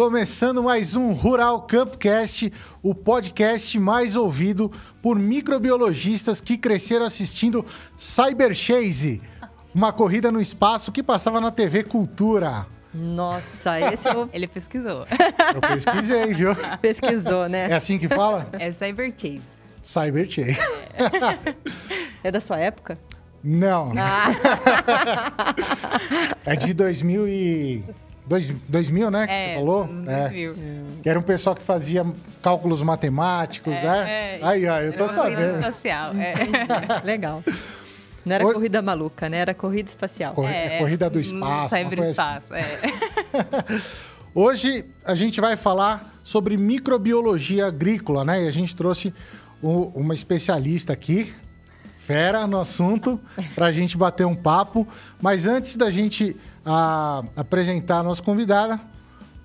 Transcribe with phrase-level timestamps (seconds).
[0.00, 2.50] começando mais um Rural Campcast,
[2.82, 4.72] o podcast mais ouvido
[5.02, 7.66] por microbiologistas que cresceram assistindo
[7.98, 9.20] Cyber Chase,
[9.74, 12.66] uma corrida no espaço que passava na TV Cultura.
[12.94, 14.26] Nossa, esse eu...
[14.32, 15.06] Ele pesquisou.
[15.54, 16.56] Eu pesquisei, viu?
[16.80, 17.72] pesquisou, É né?
[17.74, 18.48] assim que fala?
[18.58, 19.42] É Cyber Chase.
[19.82, 20.58] Cyber Chase.
[22.24, 22.98] É da sua época?
[23.44, 24.30] Não, Ah,
[26.46, 27.84] é de 2000 e...
[28.30, 29.26] Dois, 2000, né?
[29.26, 29.86] Que É, você falou?
[29.88, 30.20] nos É.
[30.28, 30.54] 2000.
[31.02, 32.06] Que era um pessoal que fazia
[32.40, 34.38] cálculos matemáticos, né?
[34.38, 34.38] é.
[34.40, 35.58] Aí, ó, eu tô sabendo.
[35.58, 36.12] espacial.
[36.14, 36.34] É.
[37.04, 37.42] legal.
[38.24, 39.38] Não era corrida maluca, né?
[39.38, 40.32] Era corrida espacial.
[40.34, 41.88] Corri- É, corrida do espaço, coisa assim.
[41.90, 42.64] Cyberespaço, é.
[44.32, 48.44] Hoje a gente vai falar sobre microbiologia agrícola, né?
[48.44, 49.12] E a gente trouxe
[49.60, 51.32] o- uma especialista aqui,
[51.98, 53.18] fera no assunto,
[53.56, 54.86] para a gente bater um papo.
[55.20, 58.80] Mas antes da gente ah, apresentar a nossa convidada,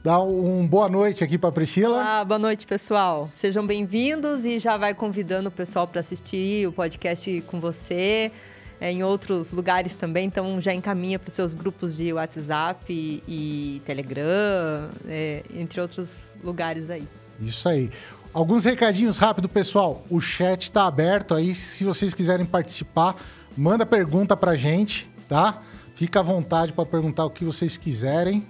[0.04, 1.96] dar um boa noite aqui para Priscila.
[1.96, 3.30] Olá, boa noite, pessoal.
[3.34, 8.32] Sejam bem-vindos e já vai convidando o pessoal para assistir o podcast com você,
[8.80, 10.26] é, em outros lugares também.
[10.26, 16.36] Então, já encaminha para os seus grupos de WhatsApp e, e Telegram, é, entre outros
[16.44, 17.08] lugares aí.
[17.40, 17.90] Isso aí.
[18.34, 20.04] Alguns recadinhos rápido, pessoal.
[20.10, 21.56] O chat está aberto aí.
[21.56, 23.16] Se vocês quiserem participar,
[23.56, 25.62] manda pergunta pra gente, tá?
[25.96, 28.48] Fica à vontade para perguntar o que vocês quiserem.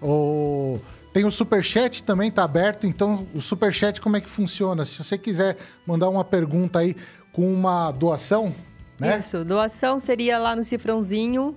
[0.00, 0.80] Ou
[1.12, 2.86] tem o superchat também tá aberto.
[2.86, 4.84] Então, o superchat como é que funciona?
[4.84, 6.96] Se você quiser mandar uma pergunta aí
[7.32, 8.54] com uma doação,
[9.00, 9.18] né?
[9.18, 11.56] Isso, doação seria lá no cifrãozinho,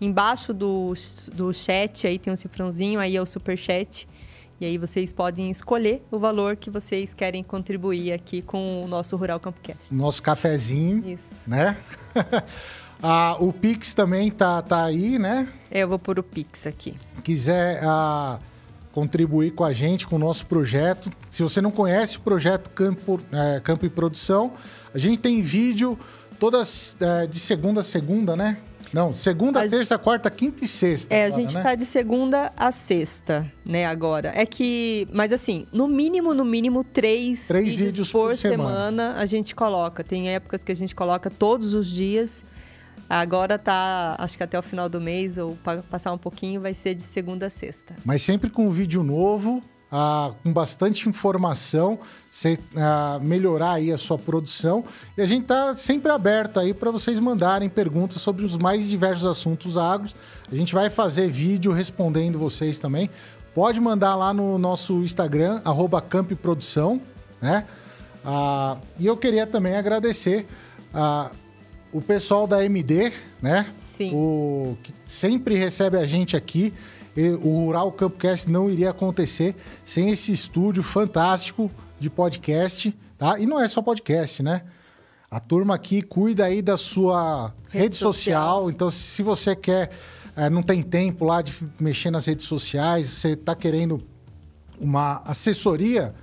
[0.00, 0.94] embaixo do,
[1.32, 4.08] do chat, aí tem um cifrãozinho, aí é o superchat.
[4.58, 9.14] E aí vocês podem escolher o valor que vocês querem contribuir aqui com o nosso
[9.16, 9.94] Rural Campcast.
[9.94, 11.42] Nosso cafezinho, Isso.
[11.46, 11.76] né?
[13.02, 15.48] ah, o Pix também tá, tá aí, né?
[15.70, 16.94] É, Eu vou pôr o Pix aqui.
[17.22, 18.38] quiser ah,
[18.92, 23.20] contribuir com a gente, com o nosso projeto, se você não conhece o projeto Campo,
[23.30, 24.52] eh, Campo e Produção,
[24.94, 25.98] a gente tem vídeo
[26.40, 28.56] todas eh, de segunda a segunda, né?
[28.94, 31.14] Não, segunda, As- terça, quarta, quinta e sexta.
[31.14, 31.62] É, a agora, gente né?
[31.62, 34.32] tá de segunda a sexta, né, agora.
[34.34, 38.70] É que, mas assim, no mínimo, no mínimo, três, Três vídeos por por semana.
[38.70, 39.14] semana.
[39.18, 40.02] a gente coloca.
[40.02, 42.42] Tem épocas que a gente coloca todos os dias.
[43.08, 46.74] Agora tá, acho que até o final do mês, ou pa- passar um pouquinho, vai
[46.74, 47.94] ser de segunda a sexta.
[48.04, 49.62] Mas sempre com um vídeo novo,
[49.92, 51.98] ah, com bastante informação,
[52.30, 54.84] você ah, melhorar aí a sua produção.
[55.16, 59.24] E a gente tá sempre aberto aí para vocês mandarem perguntas sobre os mais diversos
[59.26, 60.16] assuntos agros.
[60.50, 63.08] A gente vai fazer vídeo respondendo vocês também.
[63.54, 66.04] Pode mandar lá no nosso Instagram, arroba
[67.40, 67.64] né?
[68.24, 70.46] Ah, e eu queria também agradecer
[70.92, 71.30] ah,
[71.96, 73.72] o pessoal da MD, né?
[73.78, 74.12] Sim.
[74.14, 76.74] O que sempre recebe a gente aqui.
[77.16, 83.38] E o Rural Campcast não iria acontecer sem esse estúdio fantástico de podcast, tá?
[83.38, 84.64] E não é só podcast, né?
[85.30, 88.12] A turma aqui cuida aí da sua rede, Rede social.
[88.56, 88.70] social.
[88.70, 89.90] Então, se você quer,
[90.36, 94.02] eh, não tem tempo lá de mexer nas redes sociais, você está querendo
[94.78, 96.14] uma assessoria,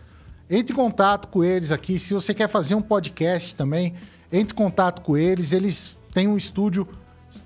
[0.48, 1.98] entre em contato com eles aqui.
[1.98, 3.96] Se você quer fazer um podcast também,
[4.34, 5.54] entre em contato com eles.
[5.54, 6.88] Eles têm um estúdio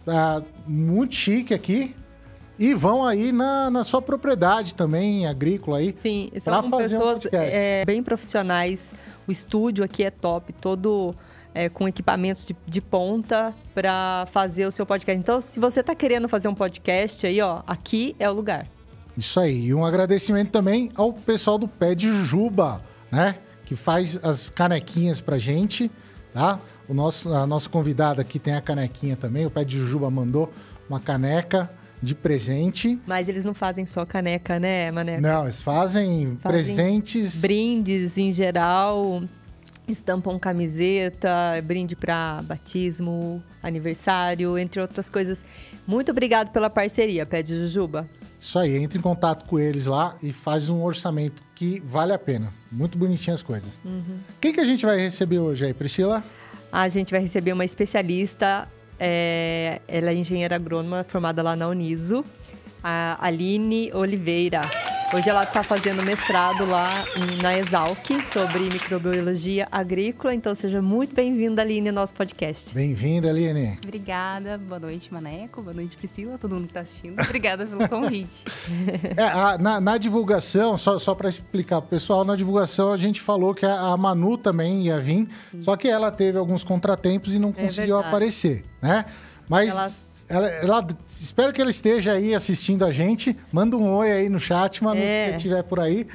[0.07, 1.95] ah, muito chique aqui.
[2.59, 5.93] E vão aí na, na sua propriedade também, agrícola aí.
[5.93, 7.55] Sim, são um pessoas podcast.
[7.55, 8.95] é, bem profissionais.
[9.27, 11.13] O estúdio aqui é top, todo
[11.53, 15.19] é, com equipamentos de, de ponta para fazer o seu podcast.
[15.19, 18.67] Então, se você está querendo fazer um podcast aí, ó, aqui é o lugar.
[19.15, 19.65] Isso aí.
[19.65, 22.81] E um agradecimento também ao pessoal do Pé de Jujuba,
[23.11, 23.35] né?
[23.65, 25.91] Que faz as canequinhas pra gente,
[26.33, 26.59] tá?
[26.87, 29.45] O nosso, a nossa convidada aqui tem a canequinha também.
[29.45, 30.51] O Pé de Jujuba mandou
[30.89, 31.69] uma caneca
[32.01, 32.99] de presente.
[33.05, 35.19] Mas eles não fazem só caneca, né, Mané?
[35.19, 37.41] Não, eles fazem, presentes.
[37.41, 39.23] Brindes em geral,
[39.87, 41.29] estampam camiseta,
[41.63, 45.43] brinde para batismo, aniversário, entre outras coisas.
[45.85, 48.07] Muito obrigado pela parceria, Pé de Jujuba.
[48.39, 52.19] Isso aí, entre em contato com eles lá e faz um orçamento que vale a
[52.19, 52.53] pena.
[52.71, 53.81] Muito bonitinhas as coisas.
[54.39, 56.23] Quem que a gente vai receber hoje aí, Priscila?
[56.71, 58.67] A gente vai receber uma especialista,
[58.99, 62.23] é, ela é engenheira agrônoma formada lá na Uniso,
[62.83, 64.61] a Aline Oliveira.
[65.13, 71.15] Hoje ela está fazendo mestrado lá em- na Exalc sobre microbiologia agrícola, então seja muito
[71.15, 72.73] bem-vinda, Aline, ao nosso podcast.
[72.75, 73.79] Bem-vinda, Aline.
[73.81, 74.57] Obrigada.
[74.57, 75.61] Boa noite, Maneco.
[75.61, 76.37] Boa noite, Priscila.
[76.37, 77.21] Todo mundo que está assistindo.
[77.21, 78.43] Obrigada pelo convite.
[79.15, 83.21] É, a- na, na divulgação, só, só para explicar pro pessoal, na divulgação a gente
[83.21, 85.29] falou que a, a Manu também ia vir,
[85.61, 88.07] só que ela teve alguns contratempos e não conseguiu verdade.
[88.09, 89.05] aparecer, né?
[89.49, 89.89] Mas Ela
[90.29, 93.35] ela, ela- espero que ela esteja aí assistindo a gente.
[93.51, 95.25] Manda um oi aí no chat, Manu, É.
[95.25, 96.07] se você estiver por aí.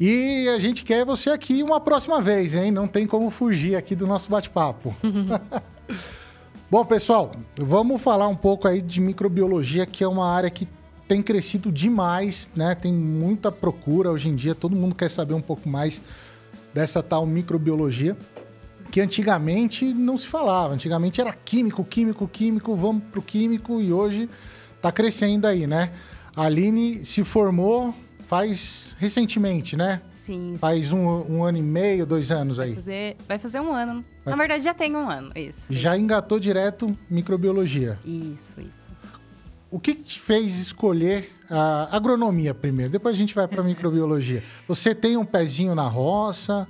[0.00, 2.70] E a gente quer você aqui uma próxima vez, hein?
[2.70, 4.94] Não tem como fugir aqui do nosso bate-papo.
[6.70, 10.68] Bom, pessoal, vamos falar um pouco aí de microbiologia, que é uma área que
[11.08, 12.74] tem crescido demais, né?
[12.74, 16.02] Tem muita procura hoje em dia, todo mundo quer saber um pouco mais
[16.74, 18.14] dessa tal microbiologia,
[18.90, 20.74] que antigamente não se falava.
[20.74, 24.28] Antigamente era químico, químico, químico, vamos pro químico e hoje
[24.80, 25.92] tá crescendo aí, né?
[26.34, 27.94] A Aline se formou
[28.26, 30.02] faz recentemente, né?
[30.12, 30.98] Sim, Faz um,
[31.28, 32.74] um ano e meio, dois anos aí.
[32.74, 34.04] fazer, vai fazer um ano.
[34.24, 35.72] Vai- Na verdade, já tem um ano, isso.
[35.72, 37.98] Já engatou direto microbiologia.
[38.04, 38.88] Isso, isso.
[39.70, 42.90] O que, que te fez escolher a agronomia primeiro?
[42.92, 44.42] Depois a gente vai para microbiologia.
[44.66, 46.66] Você tem um pezinho na roça?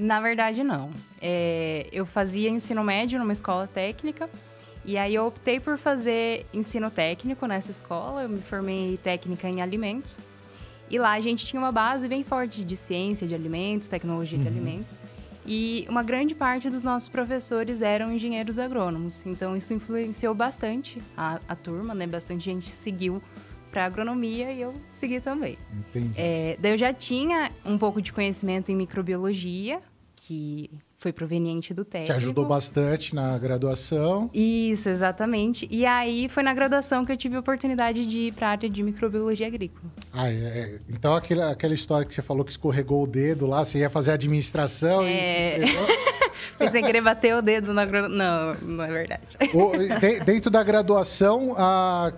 [0.00, 0.92] Na verdade, não.
[1.20, 4.30] É, eu fazia ensino médio numa escola técnica.
[4.84, 8.22] E aí eu optei por fazer ensino técnico nessa escola.
[8.22, 10.20] Eu me formei técnica em alimentos.
[10.88, 14.46] E lá a gente tinha uma base bem forte de ciência de alimentos, tecnologia de
[14.46, 14.96] alimentos.
[15.44, 19.26] E uma grande parte dos nossos professores eram engenheiros agrônomos.
[19.26, 22.06] Então isso influenciou bastante a, a turma, né?
[22.06, 23.20] Bastante gente seguiu
[23.70, 25.58] para agronomia e eu segui também.
[25.72, 26.14] Entendi.
[26.16, 29.82] É, daí eu já tinha um pouco de conhecimento em microbiologia,
[30.28, 32.12] que foi proveniente do técnico.
[32.12, 34.28] Te ajudou bastante na graduação.
[34.34, 35.66] Isso, exatamente.
[35.70, 38.68] E aí foi na graduação que eu tive a oportunidade de ir para a área
[38.68, 39.90] de microbiologia agrícola.
[40.12, 40.78] Ah, é, é.
[40.90, 44.10] Então aquele, aquela história que você falou que escorregou o dedo lá, você ia fazer
[44.12, 45.60] administração É.
[45.62, 45.76] e se.
[46.58, 47.86] Foi sem querer bater o dedo na.
[47.86, 49.38] Não, não é verdade.
[49.54, 52.12] O- de- dentro da graduação, a...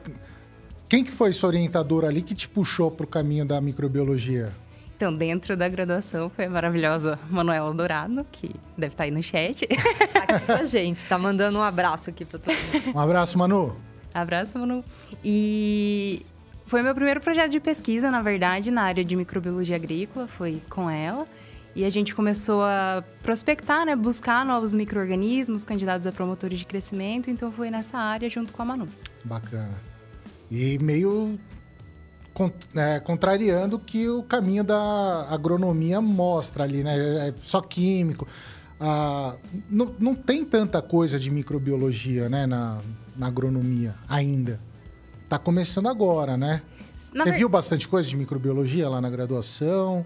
[0.88, 4.50] quem que foi sua orientadora ali que te puxou para o caminho da microbiologia?
[5.00, 9.66] Então, dentro da graduação foi a maravilhosa Manuela Dourado, que deve estar aí no chat.
[9.66, 12.94] Tá aqui com a gente, tá mandando um abraço aqui pra todo mundo.
[12.94, 13.74] Um abraço, Manu.
[14.12, 14.84] Abraço, Manu.
[15.24, 16.20] E
[16.66, 20.90] foi meu primeiro projeto de pesquisa, na verdade, na área de microbiologia agrícola, foi com
[20.90, 21.26] ela.
[21.74, 27.30] E a gente começou a prospectar, né, buscar novos micro-organismos candidatos a promotores de crescimento,
[27.30, 28.86] então foi nessa área junto com a Manu.
[29.24, 29.80] Bacana.
[30.50, 31.40] E meio
[33.04, 37.28] contrariando o que o caminho da agronomia mostra ali, né?
[37.28, 38.26] É só químico.
[38.78, 39.34] Ah,
[39.68, 42.78] não, não tem tanta coisa de microbiologia, né, na,
[43.16, 44.58] na agronomia ainda.
[45.28, 46.62] Tá começando agora, né?
[47.14, 50.04] Na Você ver- viu bastante coisa de microbiologia lá na graduação?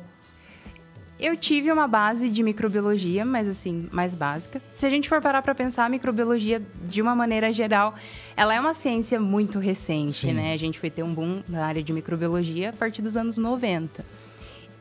[1.25, 4.61] Eu tive uma base de microbiologia, mas assim, mais básica.
[4.75, 7.95] Se a gente for parar para pensar, a microbiologia, de uma maneira geral,
[8.37, 10.35] ela é uma ciência muito recente, Sim.
[10.35, 10.53] né?
[10.53, 14.05] A gente foi ter um boom na área de microbiologia a partir dos anos 90.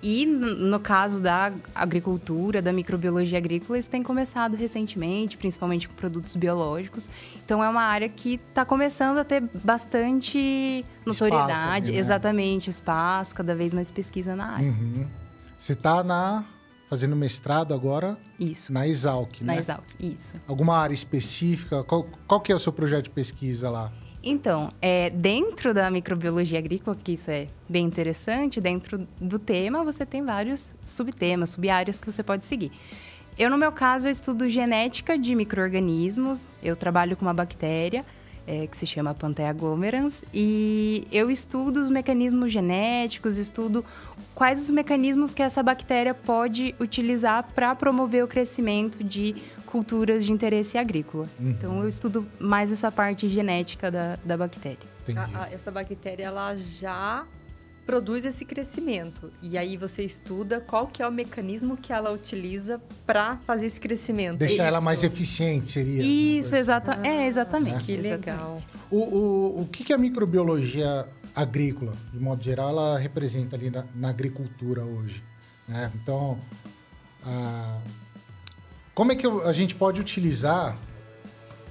[0.04, 6.36] E no caso da agricultura, da microbiologia agrícola, isso tem começado recentemente, principalmente com produtos
[6.36, 7.10] biológicos.
[7.46, 12.00] Então é uma área que está começando a ter bastante notoriedade, ali, né?
[12.00, 14.68] exatamente, espaço, cada vez mais pesquisa na área.
[14.68, 15.23] Uhum.
[15.63, 16.44] Você tá na,
[16.89, 18.74] fazendo mestrado agora Isso.
[18.74, 19.60] na Exalc, Na né?
[19.60, 20.36] Exalc, isso.
[20.45, 21.86] Alguma área específica?
[21.86, 23.89] Qual, qual que é o seu projeto de pesquisa lá?
[24.21, 30.06] Então, é, dentro da microbiologia agrícola, que isso é bem interessante, dentro do tema você
[30.06, 32.69] tem vários subtemas, subáreas que você pode seguir.
[33.39, 38.06] Eu, no meu caso, eu estudo genética de micro-organismos, eu trabalho com uma bactéria
[38.45, 43.84] é, que se chama Panthea glomerans, e eu estudo os mecanismos genéticos, estudo
[44.36, 50.32] quais os mecanismos que essa bactéria pode utilizar para promover o crescimento de culturas de
[50.32, 51.27] interesse agrícola.
[51.39, 54.77] Então, eu estudo mais essa parte genética da, da bactéria.
[55.17, 57.25] A- a- essa bactéria, ela já
[57.86, 59.32] produz esse crescimento.
[59.42, 63.80] E aí você estuda qual que é o mecanismo que ela utiliza para fazer esse
[63.80, 64.40] crescimento.
[64.40, 64.86] Deixar ela Isso.
[64.86, 66.02] mais eficiente seria?
[66.04, 67.84] Isso, exata é, exatamente.
[67.86, 68.10] Que exatamente.
[68.10, 68.62] legal.
[68.90, 73.86] O, o, o que, que a microbiologia agrícola, de modo geral, ela representa ali na,
[73.96, 75.24] na agricultura hoje?
[75.68, 75.92] né?
[75.96, 76.40] Então,
[77.25, 77.80] a-
[78.94, 80.78] como é que a gente pode utilizar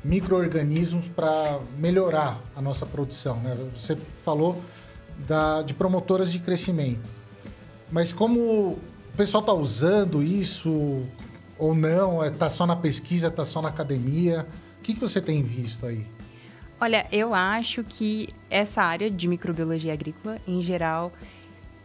[0.05, 3.37] micro-organismos para melhorar a nossa produção?
[3.41, 3.57] né?
[3.75, 4.61] Você falou
[5.27, 7.09] da, de promotoras de crescimento.
[7.91, 11.03] Mas como o pessoal está usando isso
[11.59, 12.25] ou não?
[12.25, 14.47] Está só na pesquisa, está só na academia?
[14.79, 16.07] O que, que você tem visto aí?
[16.81, 21.13] Olha, eu acho que essa área de microbiologia agrícola, em geral,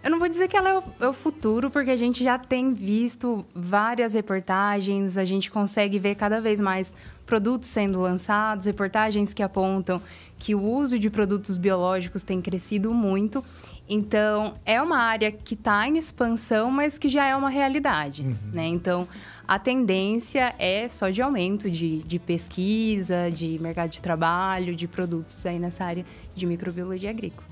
[0.03, 2.39] eu não vou dizer que ela é o, é o futuro, porque a gente já
[2.39, 6.93] tem visto várias reportagens, a gente consegue ver cada vez mais
[7.27, 10.01] produtos sendo lançados, reportagens que apontam
[10.39, 13.43] que o uso de produtos biológicos tem crescido muito.
[13.89, 18.23] Então, é uma área que está em expansão, mas que já é uma realidade.
[18.23, 18.35] Uhum.
[18.53, 18.67] Né?
[18.67, 19.07] Então,
[19.47, 25.45] a tendência é só de aumento de, de pesquisa, de mercado de trabalho, de produtos
[25.45, 27.47] aí nessa área de microbiologia agrícola.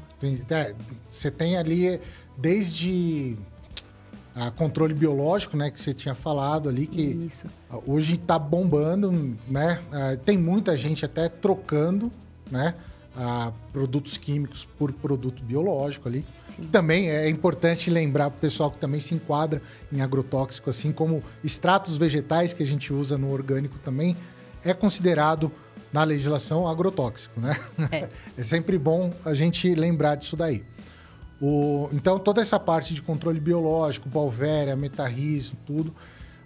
[0.50, 0.74] É,
[1.12, 2.00] você tem ali
[2.38, 3.38] desde
[4.36, 7.48] a controle biológico, né, que você tinha falado ali, que Isso.
[7.88, 9.80] hoje está bombando, né?
[9.94, 12.12] É, tem muita gente até trocando,
[12.52, 12.76] né?
[13.72, 16.26] produtos químicos por produto biológico ali.
[16.60, 19.62] E também é importante lembrar para o pessoal que também se enquadra
[19.92, 24.16] em agrotóxico, assim como extratos vegetais que a gente usa no orgânico também,
[24.64, 25.52] é considerado
[25.94, 27.58] na legislação agrotóxico, né?
[27.92, 30.64] É, é sempre bom a gente lembrar disso daí.
[31.48, 35.94] O, então, toda essa parte de controle biológico, balvéria, metarrismo, tudo,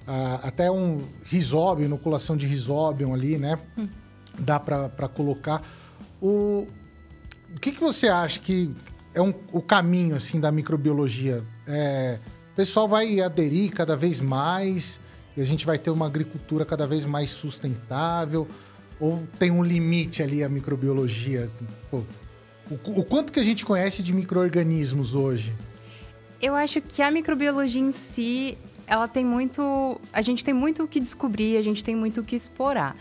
[0.05, 3.57] ah, até um risóbio, inoculação de risóbio ali, né?
[3.77, 3.87] Hum.
[4.37, 5.61] Dá para colocar.
[6.21, 6.67] O,
[7.55, 8.75] o que, que você acha que
[9.13, 11.43] é um, o caminho assim da microbiologia?
[11.65, 12.19] É,
[12.51, 14.99] o pessoal vai aderir cada vez mais
[15.37, 18.45] e a gente vai ter uma agricultura cada vez mais sustentável?
[18.99, 21.49] Ou tem um limite ali a microbiologia?
[21.89, 22.03] Pô,
[22.69, 25.53] o, o quanto que a gente conhece de micro-organismos hoje?
[26.41, 28.57] Eu acho que a microbiologia em si,
[28.87, 29.99] ela tem muito...
[30.13, 32.95] A gente tem muito o que descobrir, a gente tem muito o que explorar.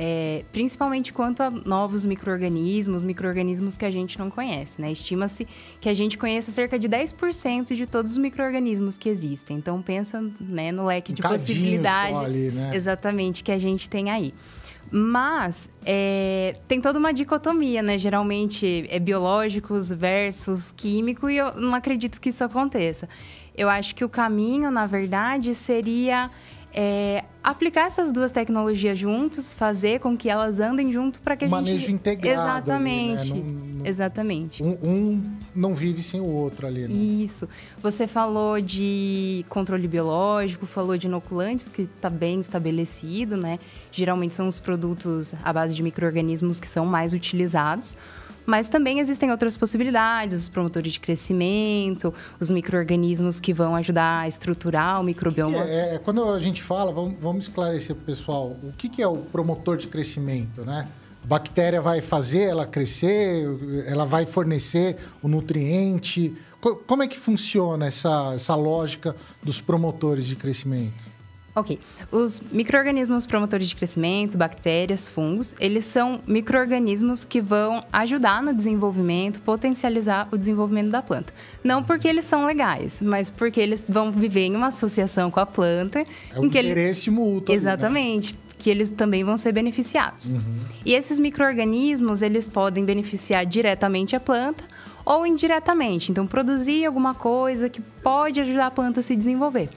[0.00, 4.92] É, principalmente quanto a novos micro-organismos, micro-organismos que a gente não conhece, né?
[4.92, 5.44] Estima-se
[5.80, 9.56] que a gente conheça cerca de 10% de todos os micro-organismos que existem.
[9.56, 12.70] Então, pensa né, no leque um de possibilidade ali, né?
[12.76, 14.32] exatamente que a gente tem aí.
[14.90, 17.98] Mas é, tem toda uma dicotomia, né?
[17.98, 23.08] Geralmente é biológicos versus químico, e eu não acredito que isso aconteça.
[23.56, 26.30] Eu acho que o caminho, na verdade, seria
[26.72, 31.48] é, aplicar essas duas tecnologias juntos, fazer com que elas andem junto para que a
[31.48, 31.92] Manejo gente...
[31.92, 32.40] integrado.
[32.40, 33.32] Exatamente.
[33.32, 33.52] Ali, né?
[33.52, 33.86] não, não...
[33.86, 34.62] Exatamente.
[34.62, 36.86] Um, um, não vive sem o outro ali.
[36.86, 36.94] Né?
[36.94, 37.48] Isso.
[37.82, 43.58] Você falou de controle biológico, falou de inoculantes, que está bem estabelecido, né?
[43.90, 47.96] Geralmente são os produtos à base de micro-organismos que são mais utilizados.
[48.48, 54.28] Mas também existem outras possibilidades, os promotores de crescimento, os micro-organismos que vão ajudar a
[54.28, 55.64] estruturar o microbioma.
[55.64, 59.02] É, é, quando a gente fala, vamos, vamos esclarecer para o pessoal, o que, que
[59.02, 60.88] é o promotor de crescimento, né?
[61.28, 63.46] Bactéria vai fazer ela crescer,
[63.86, 66.34] ela vai fornecer o nutriente.
[66.86, 71.18] Como é que funciona essa, essa lógica dos promotores de crescimento?
[71.54, 71.78] Ok.
[72.10, 79.42] Os micro-organismos promotores de crescimento, bactérias, fungos, eles são micro-organismos que vão ajudar no desenvolvimento,
[79.42, 81.34] potencializar o desenvolvimento da planta.
[81.62, 85.46] Não porque eles são legais, mas porque eles vão viver em uma associação com a
[85.46, 86.06] planta.
[86.32, 87.18] É um interesse eles...
[87.18, 87.54] mútuo.
[87.54, 88.32] Exatamente.
[88.32, 88.47] né?
[88.58, 90.26] Que eles também vão ser beneficiados.
[90.26, 90.42] Uhum.
[90.84, 94.64] E esses micro-organismos, eles podem beneficiar diretamente a planta
[95.04, 96.10] ou indiretamente.
[96.10, 99.70] Então, produzir alguma coisa que pode ajudar a planta a se desenvolver.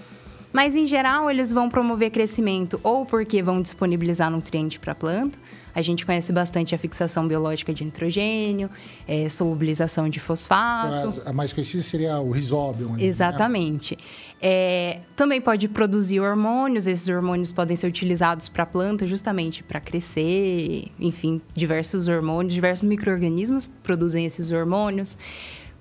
[0.51, 5.37] Mas, em geral, eles vão promover crescimento ou porque vão disponibilizar nutriente para a planta.
[5.73, 8.69] A gente conhece bastante a fixação biológica de nitrogênio,
[9.07, 11.21] é, solubilização de fosfato.
[11.25, 12.89] A mais conhecida seria o risóbio.
[12.89, 13.03] Né?
[13.05, 13.95] Exatamente.
[13.95, 14.03] Né?
[14.41, 16.87] É, também pode produzir hormônios.
[16.87, 20.85] Esses hormônios podem ser utilizados para a planta justamente para crescer.
[20.99, 25.17] Enfim, diversos hormônios, diversos micro-organismos produzem esses hormônios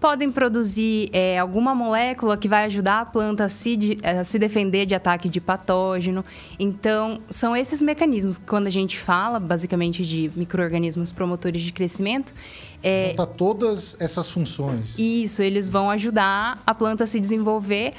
[0.00, 4.38] podem produzir é, alguma molécula que vai ajudar a planta a se, de, a se
[4.38, 6.25] defender de ataque de patógeno.
[6.59, 12.33] Então, são esses mecanismos que, quando a gente fala, basicamente, de micro-organismos promotores de crescimento.
[12.83, 14.99] É, todas essas funções.
[14.99, 17.93] Isso, eles vão ajudar a planta a se desenvolver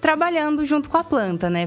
[0.00, 1.66] trabalhando junto com a planta, né?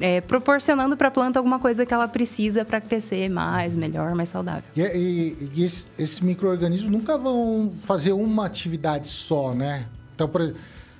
[0.00, 4.28] é, proporcionando para a planta alguma coisa que ela precisa para crescer mais, melhor, mais
[4.28, 4.64] saudável.
[4.74, 9.86] E, e, e esses, esses micro-organismos nunca vão fazer uma atividade só, né?
[10.14, 10.54] Então, por,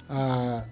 [0.08, 0.64] ah,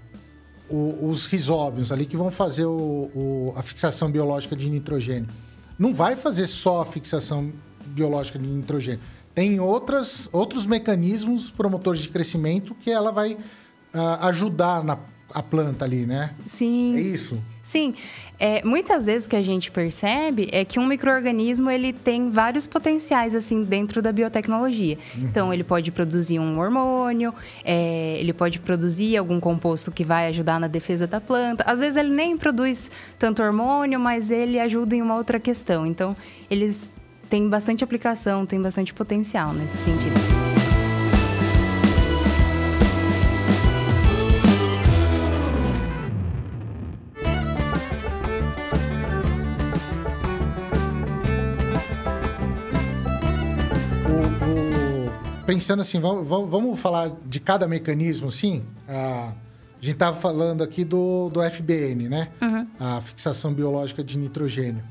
[0.69, 5.29] o, os risóbios ali que vão fazer o, o, a fixação biológica de nitrogênio.
[5.79, 7.53] Não vai fazer só a fixação
[7.87, 9.01] biológica de nitrogênio.
[9.35, 13.39] Tem outras, outros mecanismos promotores de crescimento que ela vai
[13.93, 14.99] ah, ajudar na
[15.35, 16.31] a planta ali, né?
[16.47, 16.97] Sim.
[16.97, 17.39] É isso?
[17.63, 17.95] Sim.
[18.39, 22.67] É, muitas vezes o que a gente percebe é que um microorganismo ele tem vários
[22.67, 24.99] potenciais assim dentro da biotecnologia.
[25.17, 25.25] Uhum.
[25.25, 27.33] Então ele pode produzir um hormônio,
[27.65, 31.63] é, ele pode produzir algum composto que vai ajudar na defesa da planta.
[31.65, 35.87] Às vezes ele nem produz tanto hormônio, mas ele ajuda em uma outra questão.
[35.87, 36.17] Então
[36.51, 36.91] eles
[37.31, 40.52] têm bastante aplicação, têm bastante potencial nesse sentido.
[55.53, 58.65] Pensando assim, vamos, vamos falar de cada mecanismo, sim?
[58.89, 59.35] Ah,
[59.79, 62.29] a gente estava falando aqui do, do FBN, né?
[62.41, 62.67] Uhum.
[62.81, 64.83] A fixação biológica de nitrogênio.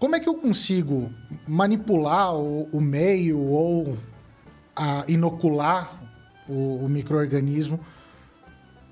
[0.00, 1.12] Como é que eu consigo
[1.46, 3.96] manipular o, o meio ou
[4.74, 5.92] a, inocular
[6.48, 7.78] o, o microorganismo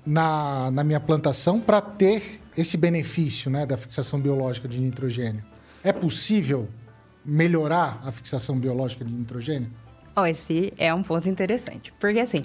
[0.05, 5.43] na, na minha plantação para ter esse benefício né, da fixação biológica de nitrogênio?
[5.83, 6.69] É possível
[7.25, 9.80] melhorar a fixação biológica de nitrogênio?
[10.27, 11.93] Esse é um ponto interessante.
[11.99, 12.43] Porque, assim,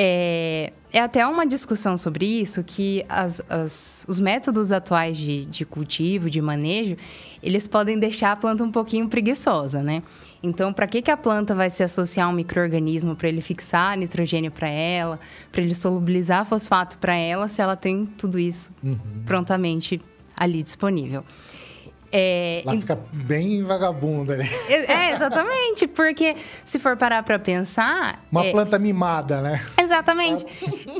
[0.00, 5.64] é, é até uma discussão sobre isso que as, as, os métodos atuais de, de
[5.64, 6.96] cultivo, de manejo,
[7.42, 10.04] eles podem deixar a planta um pouquinho preguiçosa, né?
[10.40, 13.96] Então, para que, que a planta vai se associar a um microorganismo para ele fixar
[13.96, 15.18] nitrogênio para ela,
[15.50, 18.96] para ele solubilizar fosfato para ela, se ela tem tudo isso uhum.
[19.26, 20.00] prontamente
[20.36, 21.24] ali disponível?
[22.10, 24.48] É, Lá fica bem vagabunda, né?
[24.68, 28.24] É, exatamente, porque se for parar para pensar.
[28.30, 29.62] Uma é, planta mimada, né?
[29.80, 30.46] Exatamente.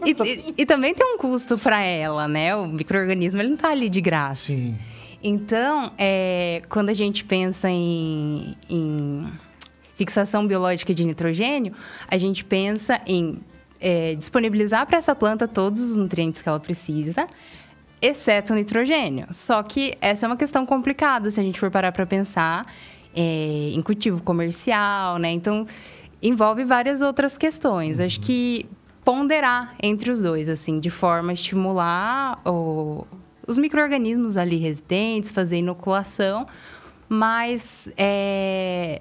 [0.04, 2.54] E, e, e, também tem um custo para ela, né?
[2.54, 4.46] O microorganismo ele não está ali de graça.
[4.46, 4.78] Sim.
[5.22, 9.24] Então, é, quando a gente pensa em, em,
[9.96, 11.72] fixação biológica de nitrogênio,
[12.06, 13.40] a gente pensa em
[13.80, 17.26] é, disponibilizar para essa planta todos os nutrientes que ela precisa
[18.00, 19.26] exceto o nitrogênio.
[19.30, 22.66] Só que essa é uma questão complicada se a gente for parar para pensar
[23.14, 25.30] é, em cultivo comercial, né?
[25.30, 25.66] Então,
[26.22, 27.98] envolve várias outras questões.
[27.98, 28.06] Uhum.
[28.06, 28.66] Acho que
[29.04, 33.06] ponderar entre os dois, assim, de forma a estimular o,
[33.46, 36.44] os micro-organismos ali residentes, fazer inoculação,
[37.08, 39.00] mas é,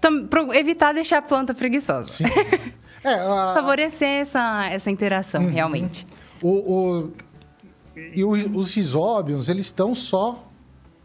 [0.00, 2.08] tam, evitar deixar a planta preguiçosa.
[2.08, 2.24] Sim.
[3.02, 3.54] É, a...
[3.54, 5.50] Favorecer essa, essa interação, uhum.
[5.50, 6.06] realmente.
[6.42, 7.12] O, o
[8.14, 10.48] e os risóbios, eles estão só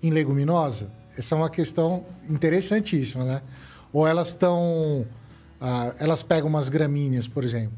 [0.01, 0.91] em leguminosa?
[1.17, 3.41] Essa é uma questão interessantíssima, né?
[3.91, 5.05] Ou elas estão...
[5.59, 7.77] Ah, elas pegam umas gramíneas, por exemplo.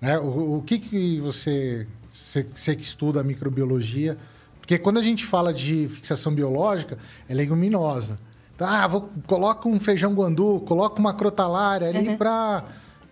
[0.00, 0.18] Né?
[0.18, 4.16] O, o que, que você, você, você que estuda a microbiologia...
[4.60, 8.18] Porque quando a gente fala de fixação biológica, é leguminosa.
[8.54, 12.18] Então, ah, vou, coloca um feijão guandu, coloca uma crotalária ali uhum.
[12.18, 12.64] para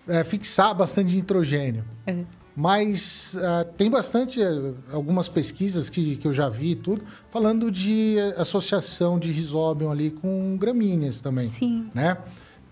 [0.06, 1.82] é, fixar bastante nitrogênio.
[2.06, 2.26] Uhum.
[2.56, 8.16] Mas uh, tem bastante, uh, algumas pesquisas que, que eu já vi tudo, falando de
[8.38, 11.50] associação de risóbio ali com gramíneas também.
[11.50, 11.90] Sim.
[11.94, 12.16] Né?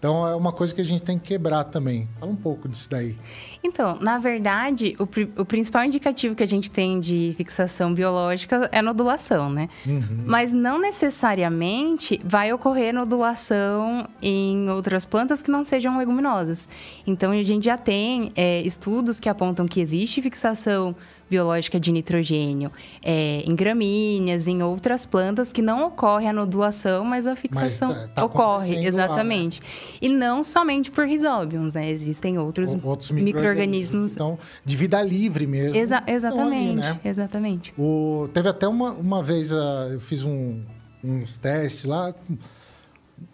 [0.05, 2.07] Então é uma coisa que a gente tem que quebrar também.
[2.21, 3.17] Fala um pouco disso daí.
[3.63, 5.05] Então, na verdade, o,
[5.41, 9.71] o principal indicativo que a gente tem de fixação biológica é nodulação, né?
[9.87, 10.25] Uhum.
[10.27, 16.69] Mas não necessariamente vai ocorrer nodulação em outras plantas que não sejam leguminosas.
[17.07, 20.95] Então, a gente já tem é, estudos que apontam que existe fixação
[21.29, 22.71] biológica de nitrogênio
[23.03, 28.03] é, em gramíneas, em outras plantas que não ocorre a nodulação, mas a fixação mas
[28.03, 29.61] tá, tá ocorre, exatamente.
[29.61, 29.99] Lá, né?
[30.03, 31.91] E não somente por risóbios, né?
[31.91, 34.13] Existem outros, outros micro-organismos.
[34.13, 35.77] Então, de vida livre mesmo.
[35.77, 37.01] Exa exatamente, ali, né?
[37.05, 37.75] exatamente.
[37.79, 40.63] O, teve até uma, uma vez, uh, eu fiz um,
[41.03, 42.15] uns testes lá,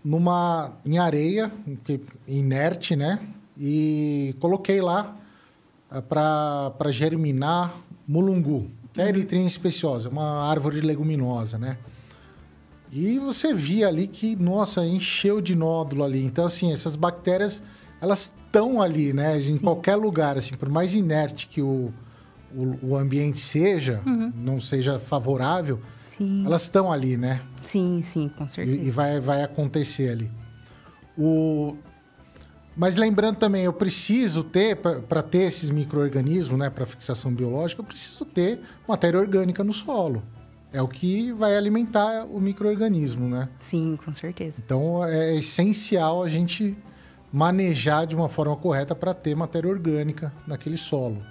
[0.05, 1.51] numa, em areia,
[2.27, 3.21] inerte, né?
[3.59, 5.20] E coloquei lá
[6.09, 7.75] para germinar
[8.07, 11.79] mulungu, que é Erythrina speciosa, uma árvore leguminosa, né?
[12.93, 16.25] E você via ali que, nossa, encheu de nódulo ali.
[16.25, 17.63] Então, assim, essas bactérias,
[18.01, 19.39] elas estão ali, né?
[19.39, 19.59] Em Sim.
[19.59, 21.93] qualquer lugar, assim, por mais inerte que o,
[22.53, 24.33] o, o ambiente seja, uhum.
[24.35, 25.79] não seja favorável,
[26.17, 26.45] sim.
[26.45, 27.43] elas estão ali, né?
[27.63, 28.77] Sim, sim, com certeza.
[28.77, 30.31] E, e vai, vai acontecer ali.
[31.17, 31.77] O,
[32.81, 37.85] mas lembrando também, eu preciso ter, para ter esses micro-organismos, né, para fixação biológica, eu
[37.85, 40.23] preciso ter matéria orgânica no solo.
[40.73, 43.51] É o que vai alimentar o microorganismo, né?
[43.59, 44.63] Sim, com certeza.
[44.65, 46.75] Então é essencial a gente
[47.31, 51.23] manejar de uma forma correta para ter matéria orgânica naquele solo.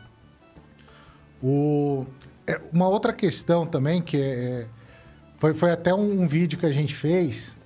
[1.41, 2.05] O...
[2.45, 4.67] É, uma outra questão também que é...
[5.39, 7.57] foi, foi até um, um vídeo que a gente fez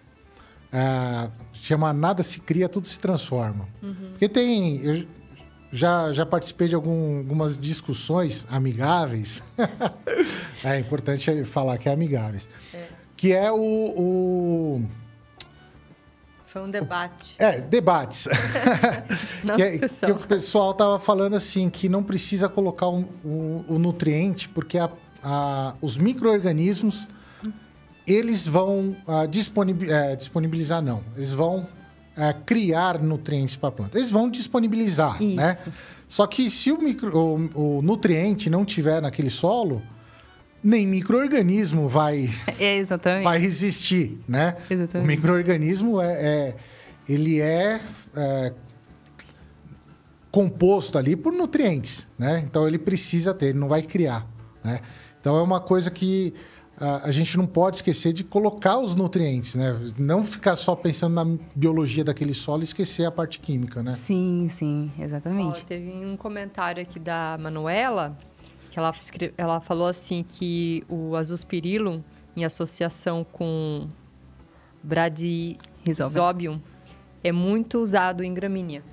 [0.72, 1.30] é,
[1.64, 3.68] chama Nada se cria, tudo se transforma.
[3.82, 4.10] Uhum.
[4.12, 4.84] Porque tem.
[4.84, 5.08] Eu
[5.72, 9.42] já, já participei de algum, algumas discussões amigáveis.
[10.64, 12.50] é importante falar que é amigáveis.
[12.74, 12.88] É.
[13.16, 14.86] Que é o, o.
[16.46, 17.36] Foi um debate.
[17.40, 18.28] É, debates.
[19.56, 23.66] que, é, que, o pessoal estava falando assim, que não precisa colocar o um, um,
[23.70, 24.90] um nutriente, porque a,
[25.24, 27.08] a, os micro-organismos
[28.06, 33.98] eles vão uh, disponibilizar, disponibilizar, não, eles vão uh, criar nutrientes para a planta.
[33.98, 35.22] Eles vão disponibilizar?
[35.22, 35.36] Isso.
[35.36, 35.58] né?
[36.08, 39.82] Só que se o, micro, o, o nutriente não tiver naquele solo,
[40.64, 42.84] nem microorganismo vai, é,
[43.24, 44.56] vai resistir, né?
[44.70, 45.04] Exatamente.
[45.04, 46.56] O microorganismo é, é,
[47.10, 47.82] ele é,
[48.16, 48.54] é
[50.32, 52.44] composto ali por nutrientes, né?
[52.46, 54.26] Então ele precisa ter, ele não vai criar,
[54.64, 54.80] né?
[55.20, 56.34] Então é uma coisa que
[56.80, 59.80] a, a gente não pode esquecer de colocar os nutrientes, né?
[59.98, 63.96] Não ficar só pensando na biologia daquele solo e esquecer a parte química, né?
[63.96, 65.62] Sim, sim, exatamente.
[65.62, 68.18] Ó, teve um comentário aqui da Manuela
[68.72, 72.02] que ela, escreve, ela falou assim que o azospirillum
[72.36, 73.88] em associação com
[74.82, 76.60] Bradyrhizobium
[77.24, 78.84] é muito usado em gramínea.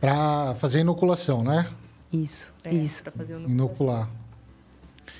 [0.00, 1.70] Para fazer inoculação, né?
[2.12, 3.02] Isso, É, isso.
[3.02, 4.10] Pra fazer o Inocular.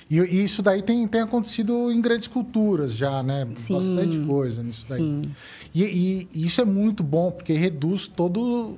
[0.09, 3.47] E, e isso daí tem, tem acontecido em grandes culturas já, né?
[3.55, 4.99] Sim, Bastante coisa nisso daí.
[5.01, 5.21] Sim.
[5.75, 8.77] E, e- isso é muito bom, porque reduz todo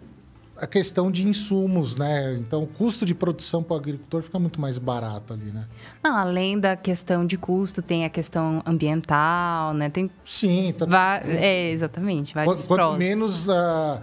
[0.57, 2.35] a questão de insumos, né?
[2.35, 5.65] Então, o custo de produção para o agricultor fica muito mais barato ali, né?
[6.03, 9.89] Não, além da questão de custo, tem a questão ambiental, né?
[9.89, 14.01] Tem Sim, tá, va- é, exatamente, vários Quanto, quanto menos a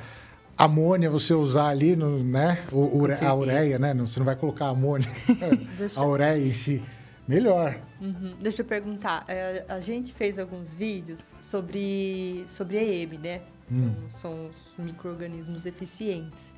[0.56, 2.60] amônia você usar ali, no, né?
[2.72, 3.92] O, ure- a ureia, né?
[3.94, 5.08] Você não vai colocar amônia.
[5.96, 6.82] A ureia em si.
[7.28, 7.78] Melhor.
[8.00, 8.34] Uhum.
[8.40, 9.24] Deixa eu perguntar.
[9.28, 13.40] é, a gente fez alguns vídeos sobre, sobre a EM, né?
[13.70, 13.92] Hum.
[13.96, 16.54] Então, São os micro-organismos eficientes.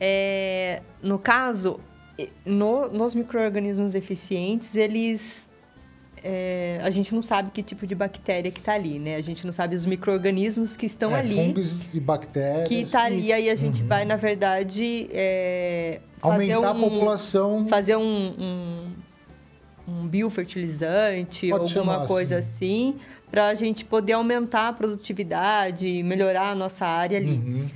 [0.00, 1.80] É, no caso,
[2.44, 5.48] no- nos micro-organismos eficientes, eles...
[6.22, 9.16] é, a gente não sabe que tipo de bactéria que está ali, né?
[9.16, 11.34] A gente não sabe os micro-organismos que estão É, ali.
[11.36, 12.68] Fungos e bactérias.
[12.68, 17.66] Que tá ali, aí a gente vai, na verdade, é, Aumentar um, a população.
[17.68, 18.02] fazer um,
[18.38, 18.81] um,
[19.86, 22.96] um biofertilizante, Pode alguma chamar coisa assim,
[23.30, 27.32] para a gente poder aumentar a produtividade, melhorar a nossa área ali.
[27.32, 27.66] Uhum.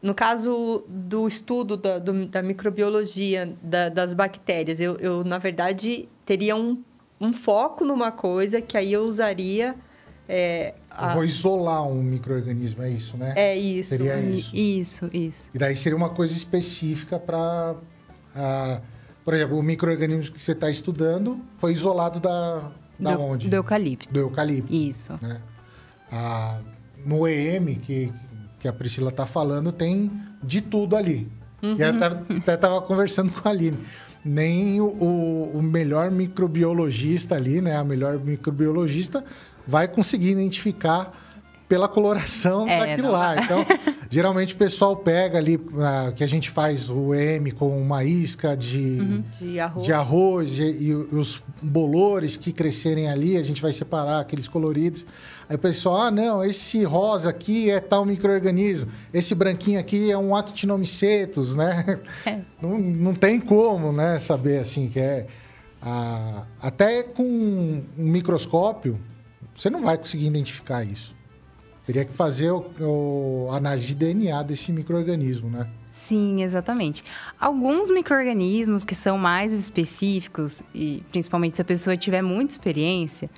[0.00, 6.08] No caso do estudo da, do- da microbiologia da- das bactérias, eu, eu, na verdade,
[6.24, 6.80] teria um,
[7.20, 9.74] um foco numa coisa que aí eu usaria...
[10.28, 13.32] É, Eu a- Vou isolar um microorganismo, é isso, né?
[13.34, 13.88] é isso.
[13.90, 14.54] Seria isso.
[14.54, 15.50] Isso, isso.
[15.54, 17.74] E daí seria uma coisa específica para.
[19.28, 23.46] Por exemplo, o microorganismo que você está estudando foi isolado da, da do, onde?
[23.50, 24.10] Do eucalipto.
[24.10, 24.72] Do eucalipto.
[24.72, 25.18] Isso.
[25.20, 25.38] Né?
[26.10, 26.60] Ah,
[27.04, 28.10] no EM, que,
[28.58, 30.10] que a Priscila está falando, tem
[30.42, 31.30] de tudo ali.
[31.62, 33.76] E eu tava- até estava conversando com a Aline.
[34.24, 37.76] Nem o, o- o melhor microbiologista ali, né?
[37.76, 39.22] A melhor microbiologista
[39.66, 41.12] vai conseguir identificar
[41.68, 43.36] pela coloração É, daquilo não lá.
[43.42, 43.64] Então,
[44.08, 48.56] geralmente o pessoal pega ali, ah, que a gente faz o EM com uma isca
[48.56, 49.86] de, De arroz.
[49.86, 55.06] de arroz e, e os bolores que crescerem ali, a gente vai separar aqueles coloridos.
[55.48, 60.16] Aí o pessoal, ah, não, esse rosa aqui é tal microorganismo, esse branquinho aqui é
[60.16, 61.98] um actinomicetus, né?
[62.24, 62.38] É.
[62.60, 65.26] Não, não tem como, né, saber assim que é.
[65.80, 68.98] ah, até com um microscópio,
[69.54, 71.14] você não vai conseguir identificar isso.
[71.88, 75.66] Teria que fazer o, o análise de DNA desse microorganismo, né?
[75.90, 77.02] Sim, exatamente.
[77.40, 83.30] Alguns micro-organismos que são mais específicos, e principalmente se a pessoa tiver muita experiência,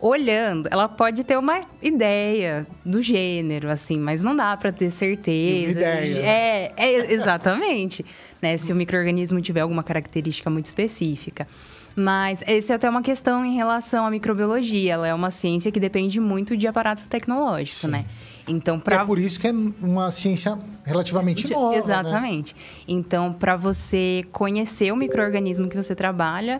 [0.00, 5.78] olhando, ela pode ter uma ideia do gênero, assim, mas não dá para ter certeza.
[5.78, 6.26] Uma ideia, né?
[6.26, 8.02] É, é exatamente.
[8.40, 8.56] né?
[8.56, 11.46] Se o microorganismo tiver alguma característica muito específica.
[11.96, 14.94] Mas essa é até uma questão em relação à microbiologia.
[14.94, 17.88] Ela é uma ciência que depende muito de aparato tecnológico, Sim.
[17.88, 18.06] né?
[18.48, 21.72] Então, E para É por isso que é uma ciência relativamente nova.
[21.72, 21.78] né?
[21.78, 22.54] Exatamente.
[22.86, 26.58] Então, para você conhecer o microorganismo que você trabalha,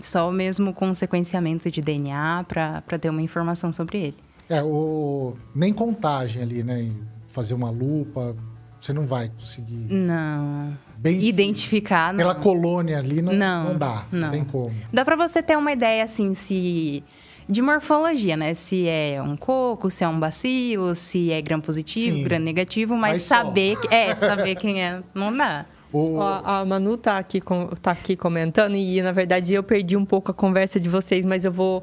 [0.00, 4.16] só mesmo com sequenciamento de DNA para ter uma informação sobre ele.
[4.48, 5.36] É, o...
[5.54, 6.90] nem contagem ali, né?
[7.28, 8.34] Fazer uma lupa,
[8.80, 9.86] você não vai conseguir.
[9.92, 10.76] Não.
[10.98, 12.18] Bem Identificar, não.
[12.18, 14.20] Pela colônia ali não, Não, não dá, não.
[14.20, 14.30] não.
[14.30, 14.72] tem como.
[14.92, 17.04] Dá para você ter uma ideia assim se
[17.48, 18.52] de morfologia, né?
[18.52, 22.22] Se é um coco, se é um bacilo, se é gram positivo, Sim.
[22.24, 25.64] gram negativo, mas, saber, que- é, saber quem é, não dá.
[25.90, 26.16] O...
[26.16, 30.04] Ó, a Manu tá aqui, com- tá aqui comentando e, na verdade, eu perdi um
[30.04, 31.82] pouco a conversa de vocês, mas eu vou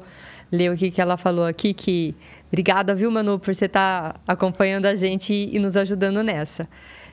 [0.52, 2.14] ler o que, que ela falou aqui, que...
[2.48, 6.68] Obrigada, viu, Manu, por você estar acompanhando a gente e, e nos ajudando nessa.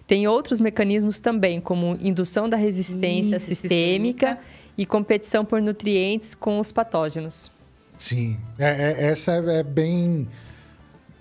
[0.07, 4.39] Tem outros mecanismos também, como indução da resistência Isso, sistêmica, sistêmica.
[4.77, 7.49] e competição por nutrientes com os patógenos.
[7.97, 10.27] Sim, é- é- essa é, é bem,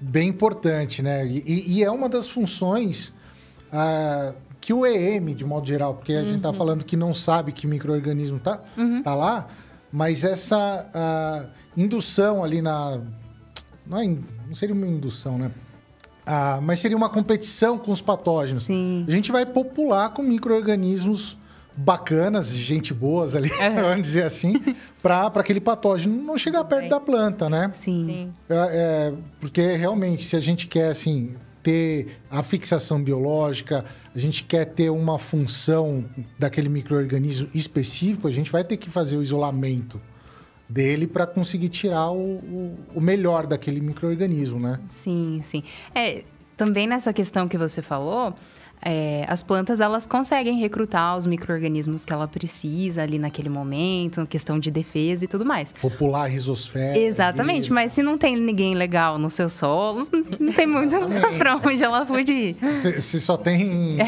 [0.01, 1.25] bem importante, né?
[1.27, 3.13] E, e- e é uma das funções
[3.71, 7.53] ah, que o EM, de modo geral, porque a gente está falando que não sabe
[7.53, 8.61] que microorganismo tá,
[9.03, 9.49] tá lá,
[9.93, 11.45] mas essa ah,
[11.77, 13.01] indução ali na.
[13.87, 15.51] Não, é, não seria uma indução, né?
[16.25, 18.65] Ah, mas seria uma competição com os patógenos.
[18.65, 19.05] Sim.
[19.09, 21.37] A gente vai popular com micro-organismos
[21.77, 24.61] bacanas, gente boas ali, vamos dizer assim,
[25.03, 26.91] para aquele patógeno não chegar perto bem.
[26.91, 27.73] da planta, né?
[27.75, 28.07] Sim.
[28.07, 28.31] Sim.
[28.49, 34.45] É, é, porque realmente, se a gente quer, assim, ter a fixação biológica, a gente
[34.45, 36.05] quer ter uma função
[36.39, 40.01] daquele microorganismo específico, a gente vai ter que fazer o isolamento
[40.73, 44.81] dele para conseguir tirar o, o, o, melhor daquele microorganismo, né?
[44.89, 45.63] Sim, sim.
[45.95, 46.25] É,
[46.57, 48.35] também nessa questão que você falou,
[48.85, 54.59] é, as plantas elas conseguem recrutar os micro-organismos que ela precisa ali naquele momento, questão
[54.59, 55.73] de defesa e tudo mais.
[55.73, 56.99] Popular risosfera.
[56.99, 57.73] Exatamente, e...
[57.73, 60.97] mas se não tem ninguém legal no seu solo, não tem muito
[61.39, 62.55] para onde ela fugir.
[63.01, 63.99] Se, só tem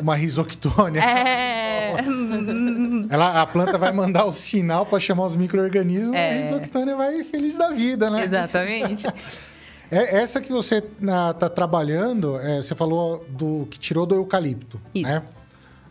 [0.00, 1.00] uma risoctônia.
[1.00, 1.96] É...
[3.08, 6.32] ela, a planta vai mandar o sinal para chamar os micro-organismos, é...
[6.32, 8.24] a risoctônia vai feliz da vida, né?
[8.24, 9.06] Exatamente.
[9.90, 15.10] É, essa que você está trabalhando, é, você falou do que tirou do eucalipto, isso.
[15.10, 15.24] né?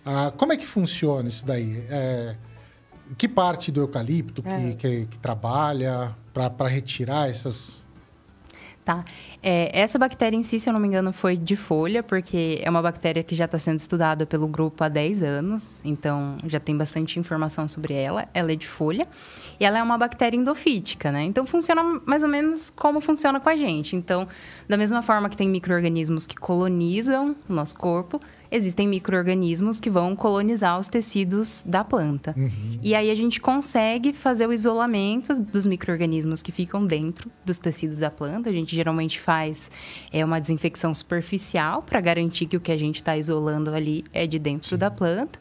[0.05, 1.83] Ah, como é que funciona isso daí?
[1.89, 2.35] É,
[3.17, 4.73] que parte do eucalipto que, é.
[4.73, 7.83] que, que trabalha para retirar essas
[8.87, 9.03] Tá.
[9.43, 12.69] É, essa bactéria em si, se eu não me engano, foi de folha, porque é
[12.69, 16.77] uma bactéria que já está sendo estudada pelo grupo há 10 anos, então já tem
[16.77, 18.29] bastante informação sobre ela.
[18.33, 19.05] Ela é de folha
[19.59, 21.25] e ela é uma bactéria endofítica, né?
[21.25, 23.93] Então funciona mais ou menos como funciona com a gente.
[23.93, 24.25] Então,
[24.69, 30.15] da mesma forma que tem micro-organismos que colonizam o nosso corpo, existem micro-organismos que vão
[30.15, 32.33] colonizar os tecidos da planta.
[32.37, 32.79] Uhum.
[32.81, 37.97] E aí a gente consegue fazer o isolamento dos micro-organismos que ficam dentro dos tecidos
[37.97, 38.49] da planta.
[38.49, 39.69] A gente geralmente faz
[40.11, 44.27] é, uma desinfecção superficial para garantir que o que a gente está isolando ali é
[44.27, 44.77] de dentro Sim.
[44.77, 45.39] da planta.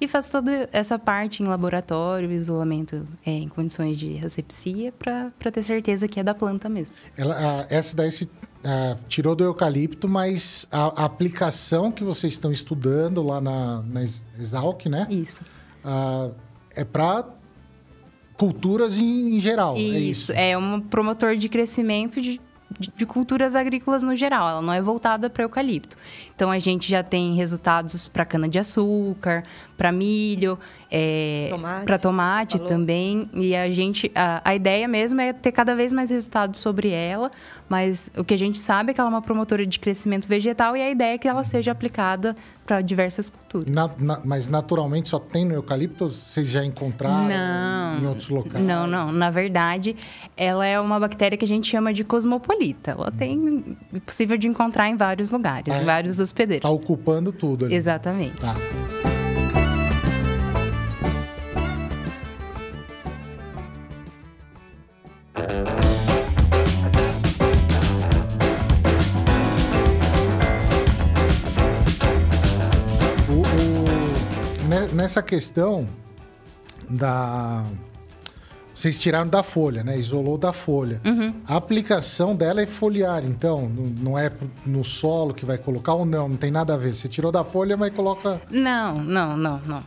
[0.00, 5.62] E faz toda essa parte em laboratório, isolamento é, em condições de asepsia, para ter
[5.64, 6.94] certeza que é da planta mesmo.
[7.16, 8.28] Ela, a, essa daí se
[8.62, 14.02] é, tirou do eucalipto, mas a, a, aplicação que vocês estão estudando lá na, na
[14.02, 15.06] Exalc, né?
[15.10, 15.42] Isso.
[15.84, 16.34] Uh,
[16.74, 17.24] é para
[18.36, 19.76] culturas em, em geral.
[19.76, 20.32] Isso, é isso.
[20.32, 22.40] É um promotor de crescimento de
[22.78, 25.96] de culturas agrícolas no geral, ela não é voltada para eucalipto.
[26.34, 29.42] Então a gente já tem resultados para cana de açúcar,
[29.78, 30.58] para milho,
[30.90, 31.50] é,
[31.84, 33.30] para tomate também.
[33.32, 37.30] E a gente, a, a, ideia mesmo é ter cada vez mais resultados sobre ela,
[37.68, 40.76] mas o que a gente sabe é que ela é uma promotora de crescimento vegetal
[40.76, 42.34] e a ideia é que ela seja aplicada
[42.66, 43.72] para diversas culturas.
[43.72, 46.08] Na, na, mas naturalmente só tem no eucalipto?
[46.08, 48.64] Vocês já encontraram não, em outros locais?
[48.64, 49.12] Não, não.
[49.12, 49.94] Na verdade,
[50.36, 52.90] ela é uma bactéria que a gente chama de cosmopolita.
[52.90, 53.16] Ela hum.
[53.16, 56.68] tem é possível de encontrar em vários lugares, é, em vários hospedeiros.
[56.68, 57.74] Está ocupando tudo ali.
[57.76, 58.36] Exatamente.
[58.38, 58.56] Tá.
[75.08, 75.86] Nessa questão
[76.90, 77.64] da.
[78.74, 79.98] Vocês tiraram da folha, né?
[79.98, 81.00] Isolou da folha.
[81.04, 81.34] Uhum.
[81.46, 84.30] A aplicação dela é foliar, então, não é
[84.64, 86.28] no solo que vai colocar ou não?
[86.28, 86.94] Não tem nada a ver.
[86.94, 88.40] Você tirou da folha, mas coloca.
[88.50, 89.82] Não, não, não, não.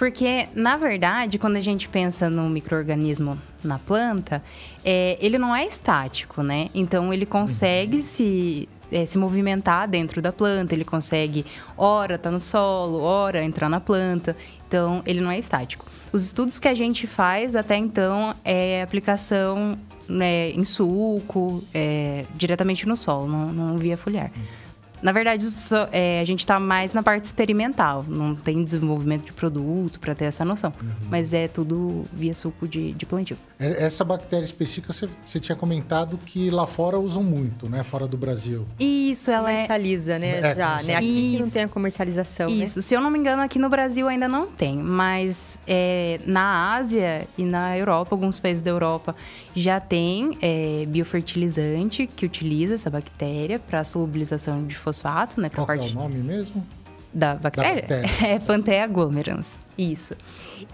[0.00, 4.42] Porque, na verdade, quando a gente pensa no microorganismo na planta,
[4.82, 6.70] é, ele não é estático, né?
[6.74, 8.02] Então, ele consegue uhum.
[8.02, 11.44] se é, se movimentar dentro da planta, ele consegue,
[11.76, 14.34] ora tá no solo, ora entrar na planta.
[14.66, 15.84] Então, ele não é estático.
[16.10, 22.88] Os estudos que a gente faz até então é aplicação né, em suco, é, diretamente
[22.88, 24.32] no solo, não, não via foliar.
[24.34, 24.59] Uhum.
[25.02, 25.46] Na verdade,
[25.92, 28.04] é, a gente está mais na parte experimental.
[28.06, 30.72] Não tem desenvolvimento de produto para ter essa noção.
[30.80, 30.88] Uhum.
[31.10, 33.36] Mas é tudo via suco de, de plantio.
[33.58, 37.82] É, essa bactéria específica, você, tinha comentado que lá fora usam muito, né?
[37.82, 38.66] Fora do Brasil.
[38.78, 40.18] Isso, ela é comercializa, é...
[40.18, 40.38] né?
[40.40, 40.96] É, já, né?
[40.96, 41.42] Aqui Isso.
[41.42, 42.52] não tem a comercialização, né?
[42.52, 42.78] Isso.
[42.78, 42.82] Né?
[42.82, 44.76] Se eu não me engano, aqui no Brasil ainda não tem.
[44.76, 49.14] Mas é, na Ásia e na Europa, alguns países da Europa,
[49.54, 55.48] já tem é, biofertilizante que utiliza essa bactéria para solubilização de fosfato, né?
[55.48, 55.88] Qual parte...
[55.88, 56.66] é o nome mesmo?
[57.12, 57.82] Da bactéria?
[57.82, 58.10] Da bactéria.
[58.34, 59.58] É Panthea aglomerans.
[59.76, 60.14] Isso.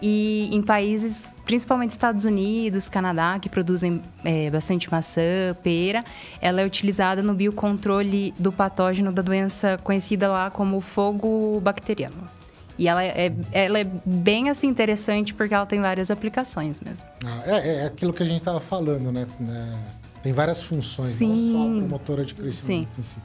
[0.02, 6.04] E em países, principalmente Estados Unidos, Canadá, que produzem é, bastante maçã, pera,
[6.40, 12.35] ela é utilizada no biocontrole do patógeno da doença conhecida lá como fogo bacteriano.
[12.78, 17.06] E ela é, ela é bem assim interessante porque ela tem várias aplicações mesmo.
[17.24, 19.26] Ah, é, é aquilo que a gente estava falando, né?
[19.48, 21.52] É, tem várias funções, Sim.
[21.52, 23.00] não só a promotora de crescimento Sim.
[23.00, 23.16] em si.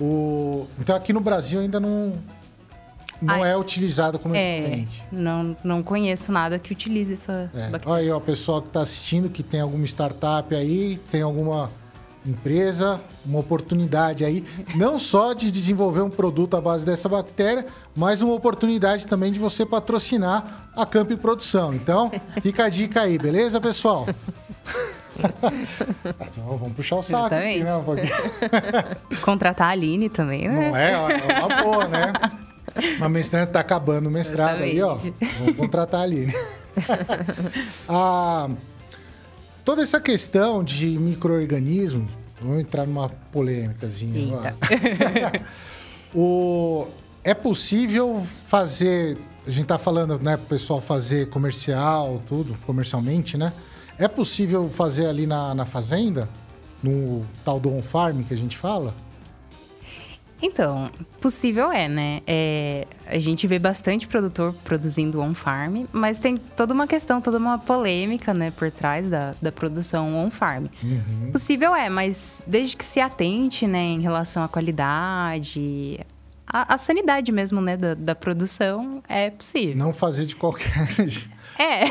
[0.00, 2.14] O, então aqui no Brasil ainda não,
[3.22, 7.58] não Ai, é utilizado como é, Não, não conheço nada que utilize essa, é.
[7.58, 7.94] essa bactéria.
[7.94, 11.70] Olha aí, ó, o pessoal que está assistindo, que tem alguma startup aí, tem alguma
[12.26, 18.22] empresa, uma oportunidade aí, não só de desenvolver um produto à base dessa bactéria, mas
[18.22, 21.74] uma oportunidade também de você patrocinar a Camp Produção.
[21.74, 22.10] Então,
[22.42, 24.06] fica a dica aí, beleza, pessoal?
[25.14, 27.70] Então vamos puxar o saco aqui, né?
[29.22, 30.70] Contratar a Aline também, né?
[30.70, 30.90] Não é?
[30.90, 32.12] É uma boa, né?
[32.96, 34.96] Uma mestrante tá acabando o mestrado aí, ó.
[35.38, 36.34] Vamos contratar a Aline.
[37.88, 38.48] Ah,
[39.64, 42.08] toda essa questão de micro-organismo,
[42.40, 44.56] vamos entrar numa polêmicazinha agora.
[46.14, 46.86] o,
[47.22, 49.16] é possível fazer.
[49.46, 53.52] A gente tá falando, né, pro pessoal fazer comercial, tudo, comercialmente, né?
[53.98, 56.28] É possível fazer ali na, na fazenda?
[56.82, 58.94] No tal do on-farm que a gente fala?
[60.46, 60.90] Então,
[61.22, 62.20] possível é, né?
[62.26, 67.58] É, a gente vê bastante produtor produzindo on-farm, mas tem toda uma questão, toda uma
[67.58, 70.66] polêmica, né, por trás da, da produção on-farm.
[71.32, 75.98] Possível é, mas desde que se atente, né, em relação à qualidade,
[76.46, 79.76] à, à sanidade mesmo, né, da, da produção, é possível.
[79.76, 80.68] Não fazer de qualquer.
[81.56, 81.84] É,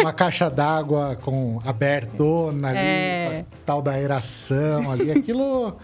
[0.00, 3.44] uma caixa d'água com abertona ali, É.
[3.52, 5.76] a tal da aeração ali, aquilo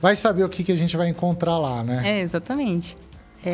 [0.00, 2.02] vai saber o que, que a gente vai encontrar lá, né?
[2.04, 2.96] é, exatamente.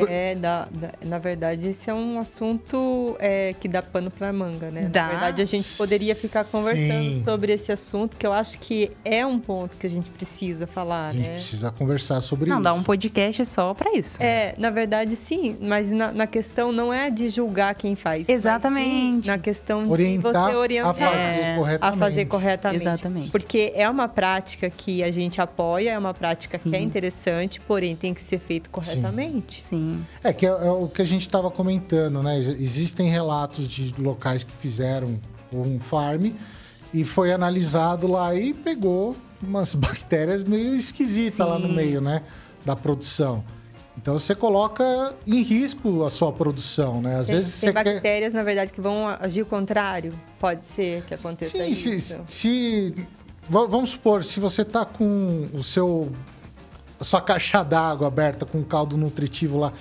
[0.08, 4.70] É, da, da- na verdade, esse é um assunto é, que dá pano pra manga,
[4.70, 4.88] né?
[4.90, 5.02] Dá.
[5.04, 7.22] Na verdade, a gente poderia ficar conversando Sim.
[7.22, 11.08] sobre esse assunto, que eu acho que é um ponto que a gente precisa falar,
[11.08, 11.34] A gente né?
[11.34, 12.64] precisa conversar sobre Não, isso.
[12.64, 14.16] dá um podcast só pra isso.
[14.22, 18.28] É, na verdade, sim, mas na, na questão não é de julgar quem faz.
[18.28, 19.26] Exatamente.
[19.26, 21.94] sim na questão Orientar de você a orientar fazer É, corretamente.
[21.94, 22.82] a fazer corretamente.
[22.82, 23.30] Exatamente.
[23.30, 26.84] Porque é uma prática que a gente apoia, é uma prática que é Sim.
[26.84, 29.62] interessante, porém tem que ser feito corretamente.
[29.64, 29.81] Sim.
[30.22, 32.38] É que é, é o que a gente estava comentando, né?
[32.38, 35.18] Existem relatos de locais que fizeram
[35.52, 36.32] um farm
[36.94, 41.74] e foi analisado lá e pegou umas bactérias meio esquisitas lá no Sim.
[41.74, 42.22] meio, né?
[42.64, 43.44] Da produção.
[43.96, 47.18] Então você coloca em risco a sua produção, né?
[47.20, 47.92] Às Tem, vezes tem você quer.
[47.94, 50.14] bactérias, na verdade, que vão agir o contrário.
[50.40, 52.20] Pode ser que aconteça Sim, se, isso.
[52.26, 52.94] se-
[53.50, 56.10] va- vamos supor, se você tá com o seu
[57.02, 59.72] a sua caixa d'água aberta com um caldo nutritivo lá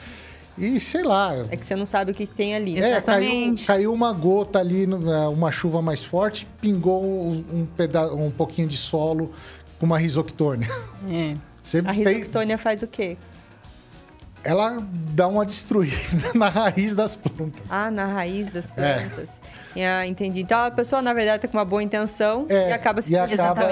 [0.57, 2.77] e sei lá, É que você não sabe o que tem ali.
[2.77, 2.89] é, caiu,
[3.23, 3.65] Exatamente.
[3.65, 8.75] caiu uma gota ali, é, uma chuva mais forte, pingou um, peda um pouquinho de
[8.75, 9.31] solo
[9.79, 10.67] com uma risoctônia.
[11.09, 11.35] É.
[11.63, 13.17] Você A fez, risoctônia faz o quê?
[14.43, 14.81] Ela
[15.13, 15.95] dá uma destruída
[16.33, 17.69] na raiz das plantas.
[17.69, 18.99] Ah, na raiz das É.
[18.99, 19.41] plantas.
[19.75, 20.41] Ah, entendi.
[20.41, 23.17] Então a pessoa, na verdade, tá com uma boa intenção É, e acaba se e
[23.17, 23.63] acaba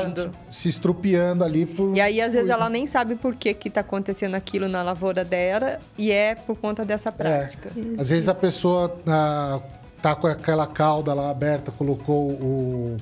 [0.50, 3.82] se estrupiando ali por E aí, às vezes, ela nem sabe por que que tá
[3.82, 7.70] acontecendo aquilo na lavoura dela e é por conta dessa prática.
[7.76, 8.02] É.
[8.02, 9.60] Às vezes a pessoa ah,
[10.02, 12.98] tá com aquela cauda lá aberta, colocou o.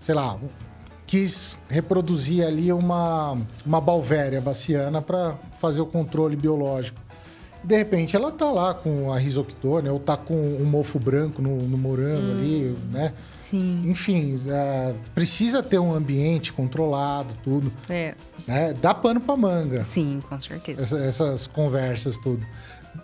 [0.00, 0.36] sei lá,
[1.06, 7.00] quis reproduzir ali uma, uma balvéria baciana para fazer o controle biológico.
[7.64, 11.56] De repente ela tá lá com a risoctônia ou tá com um mofo branco no,
[11.62, 13.12] no morango ali, né?
[13.40, 13.82] Sim.
[13.86, 17.72] Enfim, ah, precisa ter um ambiente controlado, tudo.
[17.88, 18.14] É.
[18.46, 18.74] Né?
[18.74, 20.82] Dá pano pra manga Sim, com certeza.
[20.82, 22.44] essa- essas conversas tudo.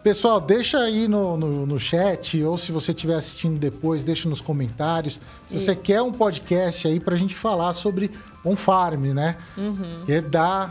[0.04, 4.40] Pessoal, deixa aí no, no, no chat, ou se você estiver assistindo depois, deixa nos
[4.40, 5.18] comentários.
[5.46, 5.80] Se você Isso.
[5.82, 8.10] quer um podcast aí pra gente falar sobre
[8.44, 9.36] on farm, né?
[9.58, 10.02] Uhum.
[10.06, 10.70] Que dá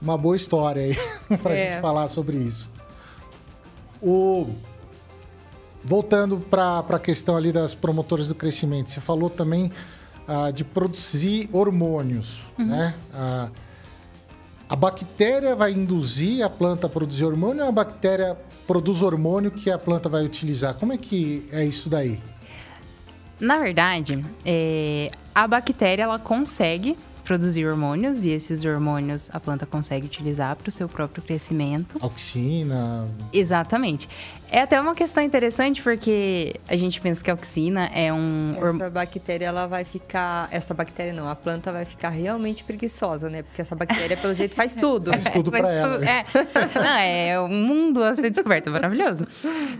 [0.00, 0.96] uma boa história aí
[1.38, 1.72] pra É.
[1.72, 2.68] gente falar sobre isso.
[4.02, 4.48] O...
[5.82, 9.72] Voltando para a questão ali das promotoras do crescimento, você falou também
[10.28, 12.94] ah, de produzir hormônios, né?
[13.14, 13.48] Ah,
[14.68, 19.68] a bactéria vai induzir a planta a produzir hormônio ou a bactéria produz hormônio que
[19.68, 20.74] a planta vai utilizar?
[20.74, 22.20] Como é que é isso daí?
[23.40, 30.06] Na verdade, é, a bactéria ela consegue produzir hormônios e esses hormônios a planta consegue
[30.06, 31.96] utilizar para o seu próprio crescimento.
[32.00, 33.08] Auxina?
[33.32, 34.08] Exatamente.
[34.50, 38.90] É até uma questão interessante porque a gente pensa que a auxina é um Essa
[38.90, 40.48] bactéria, ela vai ficar...
[40.50, 43.42] Essa bactéria não, a planta vai ficar realmente preguiçosa, né?
[43.42, 45.12] Porque essa bactéria, pelo jeito, faz tudo.
[45.12, 46.04] Faz tudo Mas para ela.
[46.04, 46.24] É,
[46.74, 49.24] não, é um mundo a ser descoberto, maravilhoso.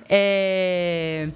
[0.09, 1.29] É...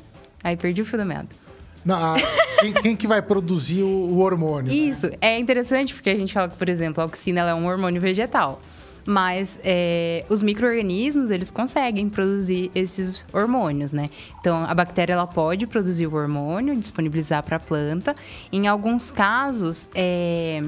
[0.43, 1.44] Aí perdi o fio da meada.
[1.88, 2.16] A-
[2.61, 4.70] quem, quem que vai produzir o, o hormônio?
[4.70, 4.75] né?
[4.75, 8.01] Isso, é interessante porque a gente fala que, por exemplo, a auxina é um hormônio
[8.01, 8.61] vegetal.
[9.07, 14.09] Mas é, os micro-organismos, eles conseguem produzir esses hormônios, né?
[14.40, 18.15] Então, a bactéria, ela pode produzir o hormônio, disponibilizar para a planta.
[18.50, 20.63] Em alguns casos, é,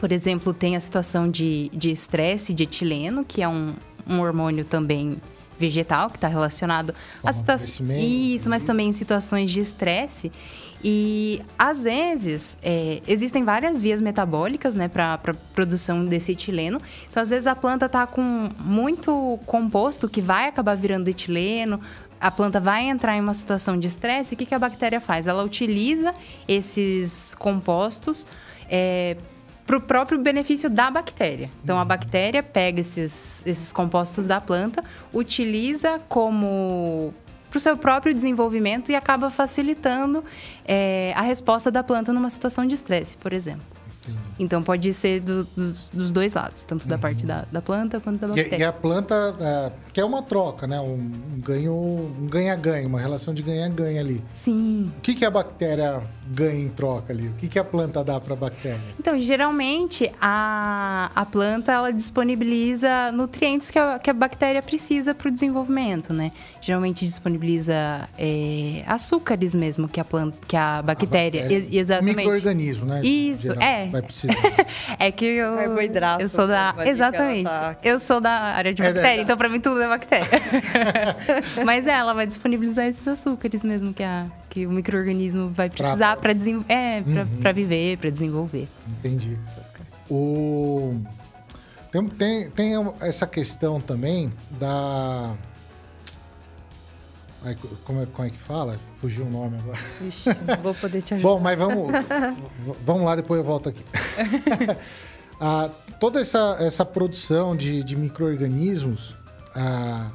[0.00, 3.74] por exemplo, tem a situação de de estresse de etileno, que é um,
[4.08, 5.18] um hormônio também
[5.60, 7.80] vegetal, que está relacionado a situações...
[8.02, 10.32] Isso, mas também em situações de estresse.
[10.82, 15.18] E, às vezes, é, existem várias vias metabólicas, né, para a
[15.54, 16.80] produção desse etileno.
[17.08, 21.78] Então, às vezes, a planta está com muito composto que vai acabar virando etileno,
[22.18, 25.26] a planta vai entrar em uma situação de estresse, o que, que a bactéria faz?
[25.26, 26.14] Ela utiliza
[26.46, 28.26] esses compostos
[28.68, 29.16] é,
[29.70, 31.48] para o próprio benefício da bactéria.
[31.62, 37.14] Então, a bactéria pega esses, esses compostos da planta, utiliza como
[37.48, 40.24] para o seu próprio desenvolvimento e acaba facilitando
[40.64, 43.79] é, a resposta da planta numa situação de estresse, por exemplo.
[44.40, 48.20] Então pode ser do, do, dos dois lados, tanto da parte da, da, planta quanto
[48.20, 48.56] da bactéria.
[48.56, 50.80] E, e a planta é, quer uma troca, né?
[50.80, 54.24] Um, ganho, um ganha-ganha, uma relação de ganha-ganha ali.
[54.32, 54.90] Sim.
[54.96, 57.28] O que, que a bactéria ganha em troca ali?
[57.28, 58.80] O que, que a planta dá para a bactéria?
[58.98, 65.28] Então, geralmente, a, a planta ela disponibiliza nutrientes que a, que a bactéria precisa para
[65.28, 66.30] o desenvolvimento, né?
[66.62, 72.16] Geralmente disponibiliza é, açúcares mesmo que a planta, que a bactéria, a bactéria exatamente.
[72.16, 73.02] Microorganismo, né?
[73.02, 73.90] Isso, Geral, é.
[74.98, 76.22] É que eu Carboidrato.
[76.22, 77.44] Eu sou da exatamente.
[77.44, 77.76] Tá...
[77.82, 80.26] Eu sou da área de bactéria, é, então para mim tudo é bactéria.
[81.64, 86.16] Mas é, ela vai disponibilizar esses açúcares mesmo que a que o microorganismo vai precisar
[86.16, 87.52] para é, uhum.
[87.54, 88.68] viver, para desenvolver.
[88.88, 89.38] Entendi.
[90.10, 91.00] O...
[91.92, 95.34] Tem, tem, tem essa questão também da.
[97.84, 98.78] Como é, como é que fala?
[99.00, 99.78] Fugiu o nome agora.
[100.02, 101.28] Ixi, não vou poder te ajudar.
[101.28, 101.92] Bom, mas vamos,
[102.84, 103.82] vamos lá, depois eu volto aqui.
[105.40, 109.16] ah, toda essa, essa produção de, de micro-organismos,
[109.54, 110.10] ah,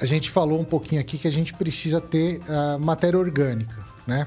[0.00, 3.76] a gente falou um pouquinho aqui que a gente precisa ter uh, matéria orgânica,
[4.06, 4.26] né?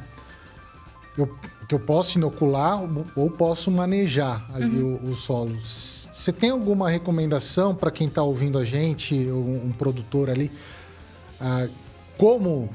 [1.18, 1.28] Eu,
[1.68, 2.80] que eu posso inocular
[3.15, 4.99] ou posso manejar ali uhum.
[5.03, 5.57] o, o, solo.
[5.59, 10.51] Você tem alguma recomendação para quem está ouvindo a gente, um, um produtor ali,
[11.41, 11.69] uh,
[12.17, 12.69] como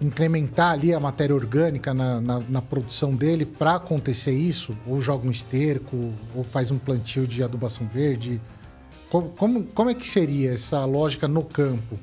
[0.00, 4.76] incrementar ali a matéria orgânica na, na, na produção dele para acontecer isso?
[4.86, 8.40] Ou joga um esterco, ou faz um plantio de adubação verde?
[9.10, 11.98] Como, como, como é que seria essa lógica no campo?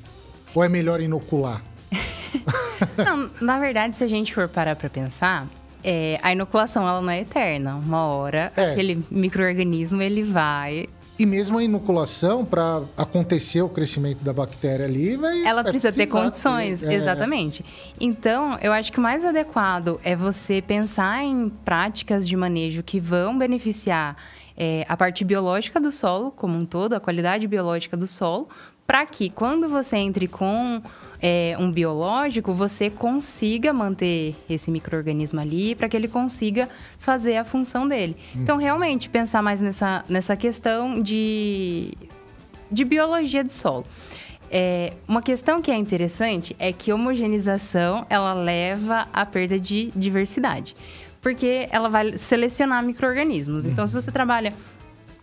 [0.54, 1.62] Ou é melhor inocular?
[2.98, 5.46] não, na verdade, se a gente for parar para pensar,
[5.82, 7.76] é, a inoculação ela não é eterna.
[7.76, 8.72] Uma hora, é.
[8.72, 10.88] aquele microorganismo ele vai
[11.24, 15.42] e mesmo a inoculação, para acontecer o crescimento da bactéria ali, vai.
[15.44, 16.94] Ela precisa ter condições, ter, é...
[16.94, 17.64] exatamente.
[17.98, 23.00] Então, eu acho que o mais adequado é você pensar em práticas de manejo que
[23.00, 24.16] vão beneficiar
[24.56, 28.48] é, a parte biológica do solo como um todo, a qualidade biológica do solo,
[28.86, 30.82] para que quando você entre com
[31.26, 36.68] é, um biológico, você consiga manter esse microorganismo ali para que ele consiga
[36.98, 38.14] fazer a função dele.
[38.36, 38.42] Hum.
[38.42, 41.94] Então, realmente, pensar mais nessa, nessa questão de,
[42.70, 43.86] de biologia de solo.
[44.50, 50.76] É, uma questão que é interessante é que homogeneização ela leva à perda de diversidade,
[51.22, 53.64] porque ela vai selecionar micro-organismos.
[53.64, 54.52] Então, se você trabalha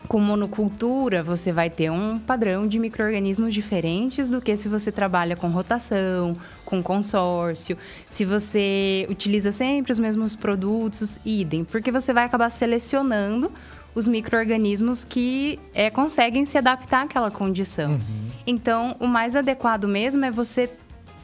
[0.08, 5.36] com monocultura, você vai ter um padrão de micro-organismos diferentes do que se você trabalha
[5.36, 6.36] com rotação,
[6.66, 7.78] com consórcio,
[8.08, 13.52] se você utiliza sempre os mesmos produtos, idem, porque você vai acabar selecionando
[13.94, 17.92] os micro-organismos que é, conseguem se adaptar àquela condição.
[17.92, 18.00] Uhum.
[18.48, 20.70] Então, o mais adequado mesmo é você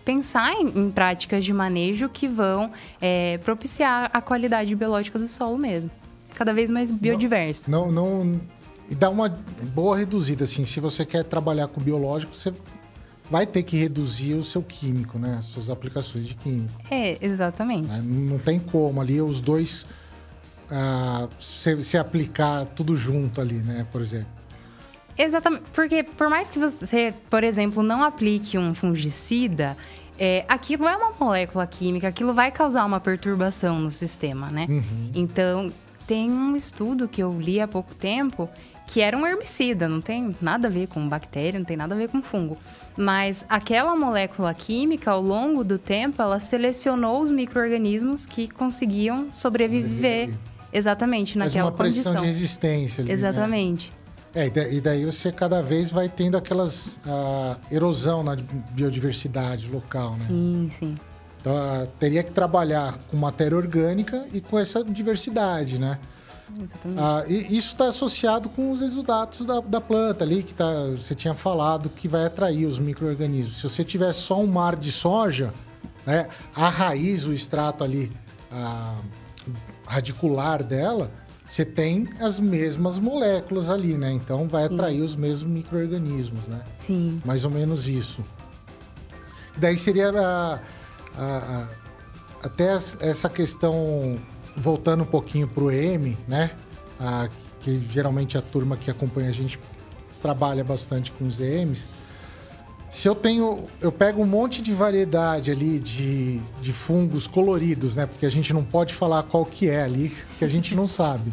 [0.03, 2.71] pensar em, em práticas de manejo que vão
[3.01, 5.91] é, propiciar a qualidade biológica do solo mesmo
[6.37, 7.69] cada vez mais biodiverso.
[7.69, 8.39] Não, não,
[8.89, 9.29] e dá uma
[9.73, 10.65] boa reduzida, assim.
[10.65, 12.53] Se você quer trabalhar com biológico, você
[13.29, 15.39] vai ter que reduzir o seu químico, né?
[15.43, 16.73] Suas aplicações de químico.
[16.89, 17.87] É, exatamente.
[17.87, 18.01] Né?
[18.03, 19.85] Não tem como ali os dois
[20.71, 23.85] ah, se, se aplicar tudo junto ali, né?
[23.91, 24.27] Por exemplo.
[25.17, 25.63] Exatamente.
[25.73, 29.75] Porque por mais que você, por exemplo, não aplique um fungicida,
[30.17, 34.67] é, aquilo é uma molécula química, aquilo vai causar uma perturbação no sistema, né?
[34.69, 35.11] Uhum.
[35.13, 35.71] Então,
[36.05, 38.49] tem um estudo que eu li há pouco tempo
[38.87, 41.97] que era um herbicida, não tem nada a ver com bactéria, não tem nada a
[41.97, 42.57] ver com fungo.
[42.95, 50.33] Mas aquela molécula química, ao longo do tempo, ela selecionou os micro-organismos que conseguiam sobreviver
[50.71, 52.15] exatamente naquela Mas uma condição.
[52.15, 53.01] de resistência.
[53.01, 53.13] Ali, né?
[53.13, 53.91] exatamente.
[54.33, 54.47] Né?
[54.55, 58.37] É, e daí você cada vez vai tendo aquelas uh, erosão na
[58.71, 60.25] biodiversidade local, né?
[60.27, 60.95] Sim, sim.
[61.41, 65.99] Então, uh, teria que trabalhar com matéria orgânica e com essa diversidade, né?
[66.97, 71.13] Ah, e isso está associado com os resultados da, da, planta ali, que tá, você
[71.13, 73.57] tinha falado que vai atrair os micro-organismos.
[73.57, 75.53] Se você tiver só um mar de soja,
[76.05, 78.11] né, a raiz, o extrato ali
[78.51, 78.95] a,
[79.85, 81.11] radicular dela,
[81.47, 84.11] você tem as mesmas moléculas ali, né?
[84.11, 85.03] Então vai atrair Sim.
[85.03, 86.61] os mesmos micro-organismos, né?
[86.79, 87.21] Sim.
[87.23, 88.21] Mais ou menos isso.
[89.55, 90.59] Daí seria a,
[91.17, 91.67] a, a,
[92.43, 94.19] até essa questão
[94.57, 96.51] voltando um pouquinho para o EM, né?
[96.99, 97.29] Ah,
[97.61, 99.59] que geralmente a turma que acompanha a gente
[100.21, 101.85] trabalha bastante com os EMs.
[102.89, 103.65] se eu tenho.
[103.79, 108.05] Eu pego um monte de variedade ali de, de fungos coloridos, né?
[108.05, 111.31] Porque a gente não pode falar qual que é ali, que a gente não sabe.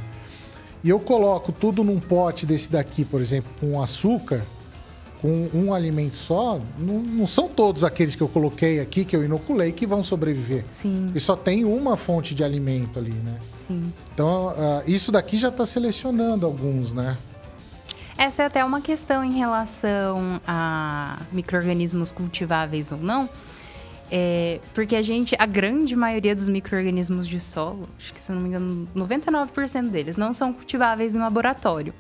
[0.83, 4.43] E eu coloco tudo num pote desse daqui, por exemplo, com açúcar,
[5.25, 9.25] com um alimento só, não, não são todos aqueles que eu coloquei aqui, que eu
[9.25, 10.66] inoculei, que vão sobreviver.
[10.70, 11.11] Sim.
[11.14, 13.39] E só tem uma fonte de alimento ali, né?
[13.66, 13.91] Sim.
[14.12, 17.16] Então, uh, isso daqui já está selecionando alguns, né?
[18.18, 23.27] Essa é até uma questão em relação a micro-organismos cultiváveis ou não.
[24.11, 28.43] É, porque a gente, a grande maioria dos micro-organismos de solo, acho que se não
[28.43, 31.95] me engano, 99% deles não são cultiváveis em laboratório.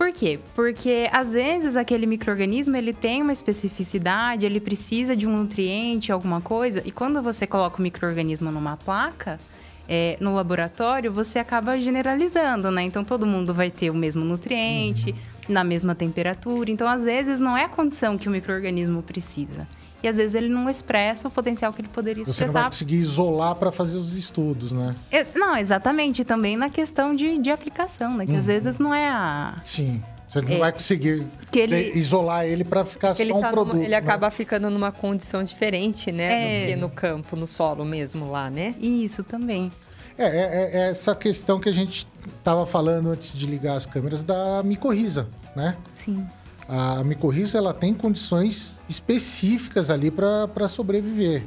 [0.00, 0.38] Por quê?
[0.54, 6.40] Porque às vezes aquele microorganismo ele tem uma especificidade, ele precisa de um nutriente, alguma
[6.40, 9.38] coisa, e quando você coloca o microorganismo numa placa,
[9.86, 12.82] é, no laboratório, você acaba generalizando, né?
[12.82, 15.16] Então todo mundo vai ter o mesmo nutriente, uhum.
[15.50, 16.70] na mesma temperatura.
[16.70, 19.68] Então, às vezes, não é a condição que o microorganismo precisa.
[20.02, 22.52] E às vezes ele não expressa o potencial que ele poderia Você expressar.
[22.52, 24.94] Você não vai conseguir isolar para fazer os estudos, né?
[25.34, 26.24] Não, exatamente.
[26.24, 28.24] Também na questão de, de aplicação, né?
[28.24, 28.38] Que uhum.
[28.38, 29.60] às vezes não é a.
[29.64, 30.02] Sim.
[30.30, 33.74] Você não é, vai conseguir ele, isolar ele para ficar só um tá produto.
[33.74, 33.96] Numa, ele né?
[33.96, 36.60] acaba ficando numa condição diferente, né?
[36.60, 36.60] É.
[36.60, 38.76] Do que no campo, no solo mesmo lá, né?
[38.80, 39.72] Isso também.
[40.16, 42.06] É, é, é essa questão que a gente
[42.38, 45.76] estava falando antes de ligar as câmeras da micorriza, né?
[45.96, 46.24] Sim.
[46.72, 51.44] A micorriza ela tem condições específicas ali para sobreviver.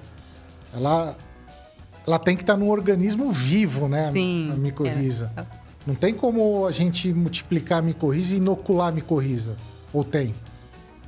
[0.74, 1.16] Ela,
[2.06, 4.12] ela tem que estar tá num organismo vivo, né?
[4.12, 4.52] Sim.
[4.52, 5.32] A micorriza.
[5.38, 5.46] É.
[5.88, 9.56] Não tem como a gente multiplicar a micorriza e inocular a micorriza.
[9.94, 10.36] Ou tem?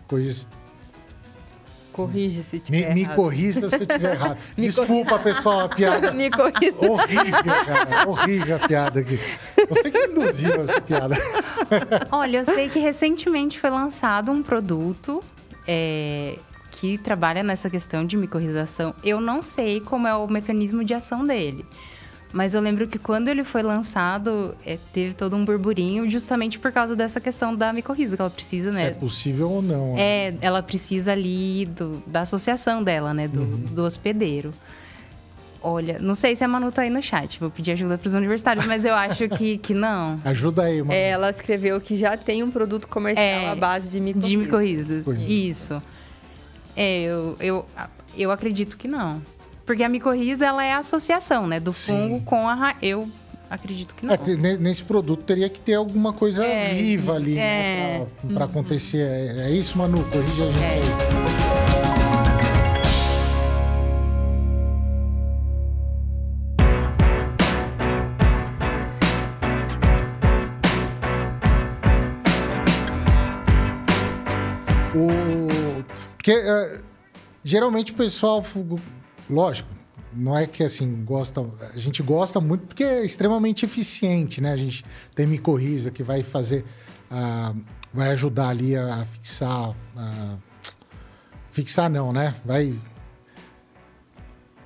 [0.07, 0.47] Coisas
[1.95, 3.09] Corrige se tiver me, errado.
[3.09, 4.37] Me corrija se eu tiver errado.
[4.57, 6.11] Desculpa, pessoal, a piada.
[6.11, 6.75] me corrija.
[6.77, 8.09] Horrível, cara.
[8.09, 9.17] Horrível a piada aqui.
[9.69, 11.15] Você que induziu essa piada.
[12.11, 15.23] Olha, eu sei que recentemente foi lançado um produto
[15.65, 16.37] é,
[16.69, 18.93] que trabalha nessa questão de micorrização.
[19.01, 21.65] Eu não sei como é o mecanismo de ação dele.
[22.35, 26.69] Mas eu lembro que quando ele foi lançado, é, teve todo um burburinho justamente por
[26.69, 28.79] causa dessa questão da micorriza, que ela precisa, né?
[28.79, 29.95] Se é possível ou não.
[29.97, 33.29] É, ela precisa ali do, da associação dela, né?
[33.29, 33.57] Do, uhum.
[33.71, 34.51] do hospedeiro.
[35.61, 38.13] Olha, não sei se a Manu tá aí no chat, vou pedir ajuda para os
[38.13, 40.19] universitários, mas eu acho que, que não.
[40.25, 40.91] Ajuda aí, Manu.
[40.91, 44.29] É, ela escreveu que já tem um produto comercial é, à base de micorrizas.
[44.29, 45.81] De micorrizas, isso.
[46.75, 47.65] É, eu, eu,
[48.17, 49.21] eu acredito que não.
[49.65, 51.59] Porque a micorriza, ela é a associação, né?
[51.59, 51.93] Do Sim.
[51.93, 52.53] fungo com a...
[52.53, 52.75] Ra...
[52.81, 53.09] Eu
[53.49, 54.13] acredito que não.
[54.13, 58.07] É, nesse produto teria que ter alguma coisa é, viva ali, é, né?
[58.21, 58.51] Pra, pra uhum.
[58.51, 58.99] acontecer.
[58.99, 60.03] É, é, isso, Manu?
[60.03, 60.69] Corrija a gente é.
[60.69, 60.81] aí.
[74.95, 75.83] O...
[76.15, 76.83] Porque uh,
[77.43, 78.41] geralmente o pessoal
[79.29, 79.69] lógico,
[80.13, 84.53] não é que assim gosta, a gente gosta muito porque é extremamente eficiente, né?
[84.53, 86.63] A gente tem micorriza que vai fazer,
[87.11, 87.59] uh,
[87.93, 89.75] vai ajudar ali a fixar,
[91.51, 92.35] fixar não, né?
[92.45, 92.73] Vai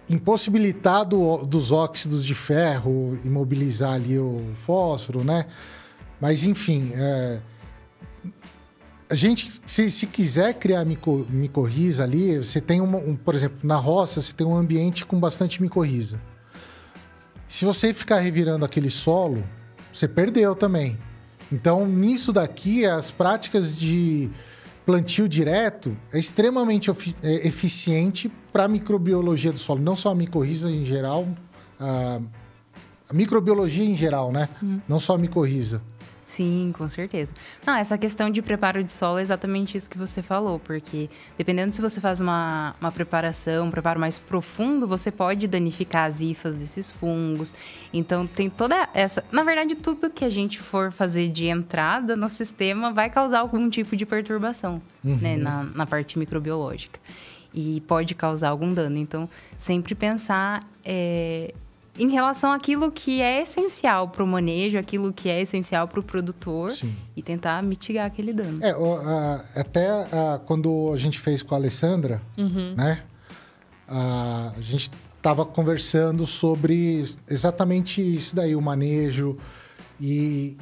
[0.10, 5.46] impossibilitar do, dos óxidos de ferro, imobilizar ali o fósforo, né?
[6.20, 7.40] Mas enfim, é,
[9.10, 13.58] a gente, se, se quiser criar mico, micorriza ali, você tem uma, um, por exemplo,
[13.64, 16.22] na roça, você tem um ambiente com bastante micorriza.
[17.48, 19.44] Se você ficar revirando aquele solo,
[19.92, 20.98] você perdeu também.
[21.52, 24.30] Então, nisso daqui, as práticas de
[24.86, 26.92] plantio direto é extremamente
[27.24, 31.28] é, eficiente para a microbiologia do solo, não só a micorriza em geral,
[31.80, 32.20] a,
[33.10, 34.48] a microbiologia em geral, né?
[34.62, 34.80] Hum.
[34.88, 35.82] Não só a micorriza.
[36.30, 37.34] Sim, com certeza.
[37.66, 41.76] Não, essa questão de preparo de solo é exatamente isso que você falou, porque dependendo
[41.76, 46.54] se você faz uma, uma preparação, um preparo mais profundo, você pode danificar as hifas
[46.54, 47.52] desses fungos.
[47.92, 49.26] Então, tem toda essa.
[49.32, 53.68] Na verdade, tudo que a gente for fazer de entrada no sistema vai causar algum
[53.68, 55.18] tipo de perturbação uhum.
[55.18, 57.00] né, na, na parte microbiológica.
[57.52, 58.98] E pode causar algum dano.
[58.98, 59.28] Então,
[59.58, 60.64] sempre pensar.
[60.86, 61.56] É,
[62.00, 66.04] em relação àquilo que é essencial para o manejo, aquilo que é essencial para o
[66.04, 66.96] produtor Sim.
[67.16, 68.60] e tentar mitigar aquele dano.
[68.64, 68.72] É,
[69.60, 69.88] até
[70.46, 72.74] quando a gente fez com a Alessandra, uhum.
[72.76, 73.04] né?
[73.88, 79.38] a gente estava conversando sobre exatamente isso daí, o manejo
[80.00, 80.58] e,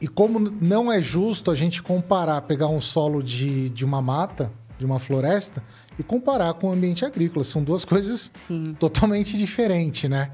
[0.00, 4.50] e como não é justo a gente comparar, pegar um solo de, de uma mata,
[4.78, 5.62] de uma floresta,
[5.98, 7.44] e comparar com o ambiente agrícola.
[7.44, 8.74] São duas coisas Sim.
[8.80, 10.32] totalmente diferentes, né?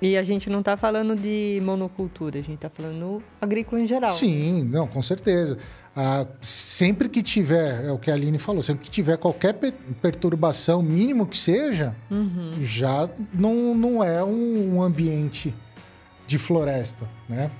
[0.00, 4.10] E a gente não está falando de monocultura, a gente está falando agrícola em geral.
[4.10, 5.58] Sim, não, com certeza.
[6.00, 9.54] Ah, sempre que tiver, é o que a Aline falou, sempre que tiver qualquer
[10.00, 12.52] perturbação, mínimo que seja, uhum.
[12.62, 15.52] já não, não é um, um, ambiente
[16.24, 17.50] de floresta, né?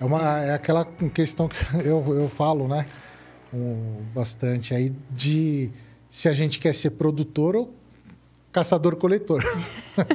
[0.00, 0.84] É, uma, é aquela
[1.14, 2.86] questão que eu, eu falo, né?
[3.52, 5.70] Um, bastante aí de
[6.08, 7.72] se a gente quer ser produtor ou
[8.54, 9.42] caçador-coletor.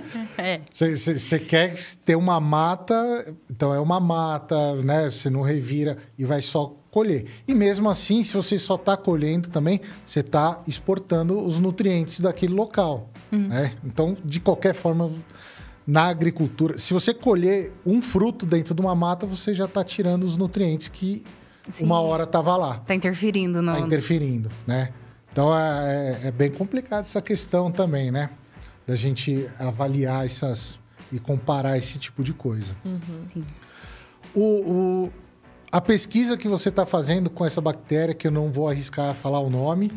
[0.73, 1.39] Você é.
[1.39, 1.75] quer
[2.05, 5.11] ter uma mata, então é uma mata, né?
[5.11, 7.25] Você não revira e vai só colher.
[7.45, 12.53] E mesmo assim, se você só está colhendo também, você está exportando os nutrientes daquele
[12.53, 13.09] local.
[13.29, 13.49] Uhum.
[13.49, 13.71] Né?
[13.83, 15.11] Então, de qualquer forma,
[15.85, 20.23] na agricultura, se você colher um fruto dentro de uma mata, você já está tirando
[20.23, 21.23] os nutrientes que
[21.73, 21.85] Sim.
[21.85, 22.77] uma hora estava lá.
[22.77, 23.73] Está interferindo, não?
[23.73, 24.93] Está interferindo, né?
[25.39, 28.29] Então é, é, é bem complicado essa questão também, né?
[28.85, 30.77] Da gente avaliar essas
[31.13, 32.75] e comparar esse tipo de coisa.
[32.83, 33.43] Uhum.
[34.35, 35.13] O, o,
[35.71, 39.39] a pesquisa que você está fazendo com essa bactéria, que eu não vou arriscar falar
[39.39, 39.89] o nome,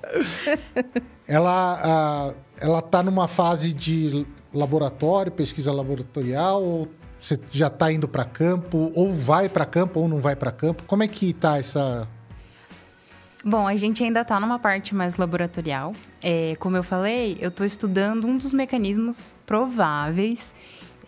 [1.28, 2.32] ela
[2.62, 6.88] ela está numa fase de laboratório, pesquisa laboratorial, ou
[7.20, 10.84] você já está indo para campo, ou vai para campo, ou não vai para campo?
[10.86, 12.08] Como é que está essa
[13.42, 15.94] Bom, a gente ainda está numa parte mais laboratorial.
[16.22, 20.54] É, como eu falei, eu estou estudando um dos mecanismos prováveis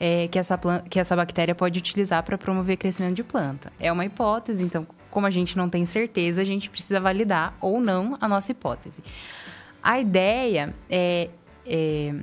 [0.01, 0.59] é, que, essa
[0.89, 3.70] que essa bactéria pode utilizar para promover crescimento de planta.
[3.78, 7.83] É uma hipótese, então, como a gente não tem certeza, a gente precisa validar ou
[7.83, 9.03] não a nossa hipótese.
[9.83, 11.28] A ideia é,
[11.66, 12.14] é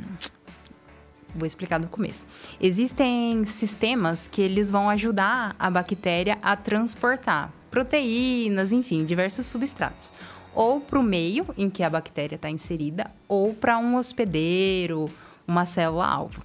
[1.36, 2.26] vou explicar do começo.
[2.60, 10.14] Existem sistemas que eles vão ajudar a bactéria a transportar proteínas, enfim, diversos substratos.
[10.54, 15.10] Ou para o meio em que a bactéria está inserida, ou para um hospedeiro,
[15.48, 16.42] uma célula-alvo.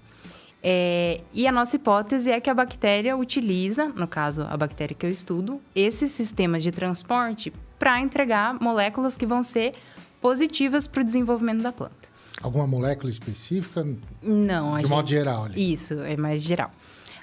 [0.63, 5.05] É, e a nossa hipótese é que a bactéria utiliza, no caso a bactéria que
[5.05, 9.75] eu estudo, esses sistemas de transporte para entregar moléculas que vão ser
[10.23, 12.09] positivas para o desenvolvimento da planta.
[12.43, 13.87] Alguma molécula específica?
[14.23, 14.77] Não.
[14.77, 14.91] De gente...
[14.91, 15.45] modo geral.
[15.45, 15.73] Ali.
[15.73, 16.71] Isso, é mais geral.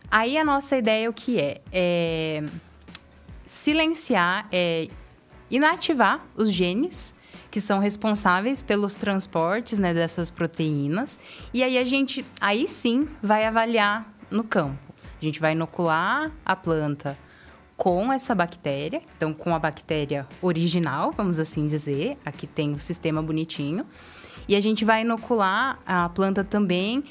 [0.09, 1.61] Aí a nossa ideia o que é?
[1.71, 2.43] É
[3.51, 4.87] silenciar, é
[5.49, 7.13] inativar os genes
[7.51, 11.19] que são responsáveis pelos transportes né, dessas proteínas.
[11.53, 14.79] E aí a gente, aí sim, vai avaliar no campo.
[15.21, 17.17] A gente vai inocular a planta
[17.75, 23.21] com essa bactéria, então com a bactéria original, vamos assim dizer, aqui tem o sistema
[23.21, 23.85] bonitinho.
[24.47, 27.03] E a gente vai inocular a planta também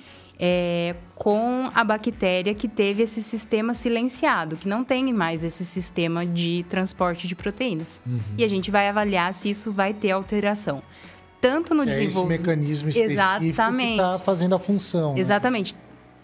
[0.42, 6.24] é, com a bactéria que teve esse sistema silenciado, que não tem mais esse sistema
[6.24, 8.00] de transporte de proteínas.
[8.06, 8.20] Uhum.
[8.38, 10.82] E a gente vai avaliar se isso vai ter alteração.
[11.42, 12.30] Tanto no desenvolvimento.
[12.30, 13.86] É esse mecanismo específico Exatamente.
[13.88, 15.14] que está fazendo a função.
[15.14, 15.20] Né?
[15.20, 15.74] Exatamente.
[15.74, 15.80] Né?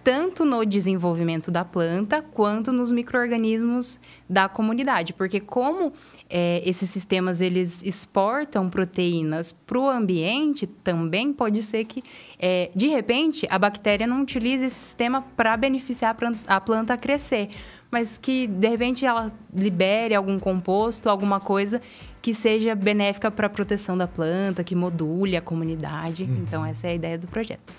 [0.07, 3.99] tanto no desenvolvimento da planta quanto nos micro-organismos
[4.31, 5.13] da comunidade.
[5.13, 5.93] Porque como
[6.29, 12.03] é, esses sistemas eles exportam proteínas para o ambiente, também pode ser que,
[12.39, 16.17] é, de repente, a bactéria não utilize esse sistema para beneficiar
[16.47, 17.51] a planta a crescer,
[17.91, 21.81] mas que, de repente, ela libere algum composto, alguma coisa
[22.21, 26.25] que seja benéfica para a proteção da planta, que module a comunidade.
[26.25, 26.43] Uhum.
[26.43, 27.73] Então, essa é a ideia do projeto.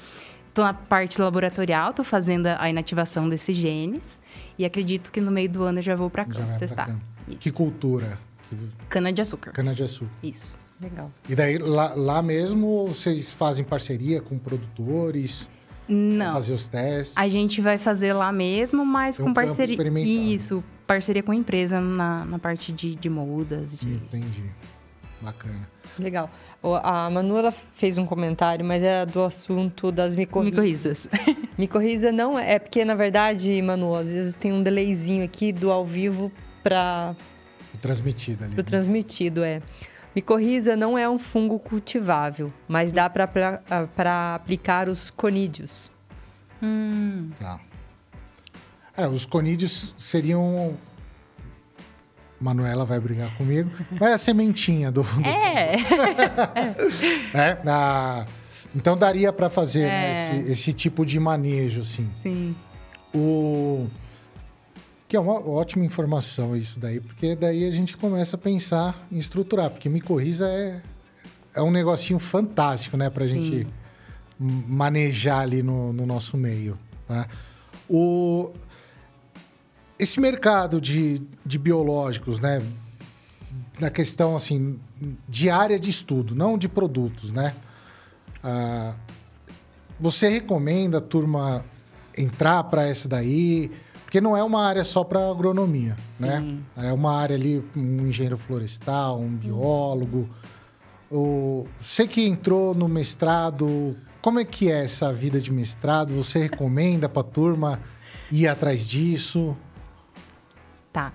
[0.48, 4.20] Estou na parte laboratorial, estou fazendo a inativação desses genes
[4.58, 6.90] e acredito que no meio do ano eu já vou para cá testar.
[7.40, 8.18] Que cultura?
[8.90, 9.52] Cana de açúcar.
[9.52, 10.12] Cana de açúcar.
[10.24, 10.56] Isso.
[10.80, 11.12] Legal.
[11.28, 15.50] E daí lá, lá mesmo vocês fazem parceria com produtores?
[15.88, 16.34] Não.
[16.34, 17.14] Fazer os testes?
[17.16, 19.78] A gente vai fazer lá mesmo, mas Tem com um parceria.
[20.02, 23.80] Isso, parceria com a empresa na, na parte de, de mudas.
[23.80, 23.94] De...
[23.94, 24.52] Entendi.
[25.22, 25.68] Bacana.
[25.98, 26.30] Legal.
[26.84, 31.10] A Manu ela fez um comentário, mas é do assunto das micorrizas.
[31.10, 31.48] Micorrizas.
[31.58, 35.72] Micorriza não é, é porque na verdade, Manu, às vezes tem um delayzinho aqui do
[35.72, 36.32] ao vivo
[36.62, 37.16] para
[37.78, 38.54] o transmitido ali.
[38.54, 38.68] Pro né?
[38.68, 39.62] transmitido é.
[40.16, 45.92] Micorriza não é um fungo cultivável, mas dá para aplicar os conídeos.
[46.62, 47.30] Hum.
[47.40, 47.60] Tá.
[48.96, 50.76] É, os conídeos seriam
[52.40, 53.70] Manuela vai brigar comigo.
[53.92, 55.04] Vai a sementinha do.
[55.04, 55.28] do...
[55.28, 55.76] É.
[57.34, 58.26] é a...
[58.76, 59.88] Então daria para fazer é.
[59.88, 62.10] né, esse, esse, tipo de manejo, assim.
[62.22, 62.56] Sim.
[63.14, 63.88] O
[65.08, 69.18] que é uma ótima informação isso daí, porque daí a gente começa a pensar em
[69.18, 70.82] estruturar, porque micorriza é
[71.54, 73.68] é um negocinho fantástico, né, para a gente
[74.40, 76.78] manejar ali no, no nosso meio,
[77.08, 77.28] tá?
[77.90, 78.52] O
[79.98, 82.62] esse mercado de, de biológicos, né?
[83.80, 84.80] Na questão, assim,
[85.28, 87.56] de área de estudo, não de produtos, né?
[88.44, 88.94] Ah,
[90.00, 91.66] você recomenda a turma
[92.16, 93.72] entrar para essa daí?
[94.08, 96.40] Porque não é uma área só para agronomia, né?
[96.40, 96.64] Sim.
[96.78, 100.30] É uma área ali, um engenheiro florestal, um biólogo.
[101.12, 106.16] O, você que entrou no mestrado, como é que é essa vida de mestrado?
[106.16, 107.82] Você recomenda para a turma
[108.32, 109.58] ir atrás disso?
[110.94, 111.12] Tá.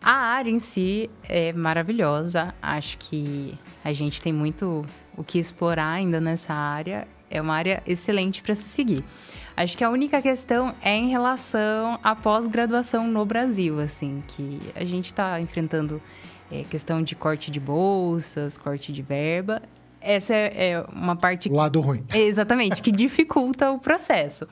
[0.00, 2.54] A área em si é maravilhosa.
[2.62, 7.08] Acho que a gente tem muito o que explorar ainda nessa área.
[7.28, 9.04] É uma área excelente para se seguir.
[9.60, 14.86] Acho que a única questão é em relação à pós-graduação no Brasil, assim, que a
[14.86, 16.00] gente está enfrentando
[16.50, 19.60] é, questão de corte de bolsas, corte de verba.
[20.00, 21.50] Essa é, é uma parte.
[21.50, 22.02] O lado ruim.
[22.10, 24.48] Exatamente, que dificulta o processo.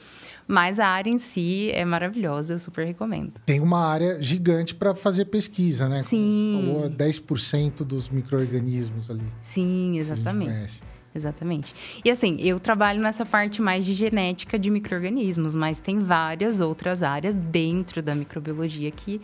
[0.46, 3.32] Mas a área em si é maravilhosa, eu super recomendo.
[3.46, 6.02] Tem uma área gigante para fazer pesquisa, né?
[6.02, 6.64] Sim.
[6.66, 9.24] Como você falou, 10% dos micro-organismos ali.
[9.40, 10.82] Sim, que exatamente.
[11.14, 11.74] Exatamente.
[12.04, 17.02] E assim, eu trabalho nessa parte mais de genética de micro-organismos, mas tem várias outras
[17.02, 19.20] áreas dentro da microbiologia que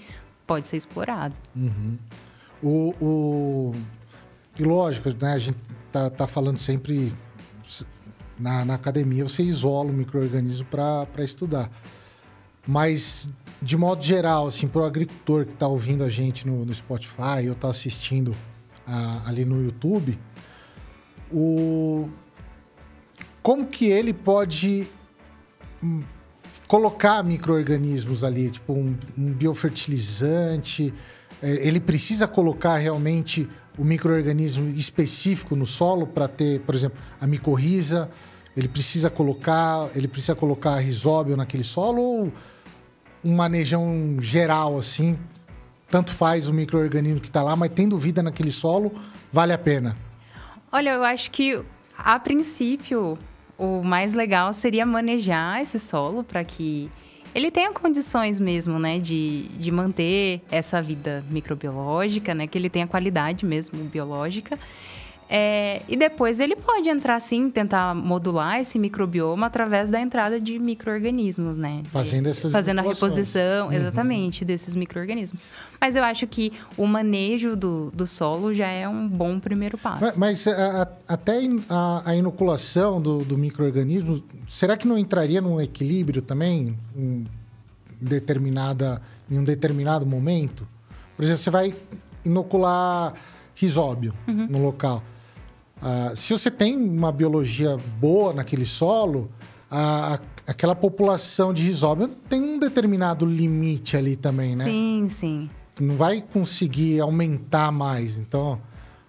[0.47, 1.35] pode ser explorado.
[1.55, 1.97] Uhum.
[2.63, 3.73] O, o-
[4.59, 5.33] E lógico, né?
[5.35, 5.59] A gente
[5.93, 7.13] tá, tá falando sempre...
[8.39, 11.71] Na, na academia, você isola o micro-organismo para estudar.
[12.67, 13.29] Mas,
[13.63, 17.47] de modo geral, assim, para o agricultor que está ouvindo a gente no, no Spotify
[17.47, 18.35] ou está assistindo
[18.87, 20.19] ah, ali no YouTube,
[21.33, 22.09] o...
[23.43, 24.87] como que ele pode
[25.83, 26.03] hum,
[26.67, 30.93] colocar micro-organismos ali, tipo um, um biofertilizante?
[31.43, 37.27] É, Ele precisa colocar realmente o micro-organismo específico no solo para ter, por exemplo, a
[37.27, 38.09] micorriza?
[38.57, 42.33] Ele precisa colocar, ele precisa colocar risóbio naquele solo ou
[43.23, 45.19] um manejão geral assim?
[45.91, 48.93] Tanto faz o micro-organismo que está lá, mas tendo vida naquele solo,
[49.33, 49.97] vale a pena.
[50.77, 51.63] Olha, eu acho que
[51.97, 53.17] a princípio
[53.57, 56.91] o mais legal seria manejar esse solo para que
[57.33, 62.89] ele tenha condições mesmo, né, de, de manter essa vida microbiológica, né, que ele tenha
[62.89, 64.59] qualidade mesmo biológica.
[65.29, 70.59] É, e depois ele pode entrar sim, tentar modular esse microbioma através da entrada de
[70.59, 71.83] micro-organismos, né?
[71.91, 75.43] Fazendo essas Fazendo a reposição, exatamente, desses micro-organismos.
[75.81, 80.01] Mas eu acho que o manejo do, do solo já é um bom primeiro passo.
[80.03, 85.41] Mas, mas, a- a- até a, a inoculação do, do micro-organismo, será que não entraria
[85.41, 87.27] num equilíbrio também em,
[88.01, 89.01] determinada,
[89.31, 90.67] em um determinado momento?
[91.17, 91.75] Por exemplo, você vai
[92.25, 93.15] inocular
[93.55, 95.03] risóbio no local.
[95.83, 99.31] Ah, se você tem uma biologia boa naquele solo,
[99.71, 104.65] a- aquela população de risóbio tem um determinado limite ali também, né?
[104.65, 105.51] Sim, sim.
[105.81, 108.17] não vai conseguir aumentar mais.
[108.17, 108.61] Então,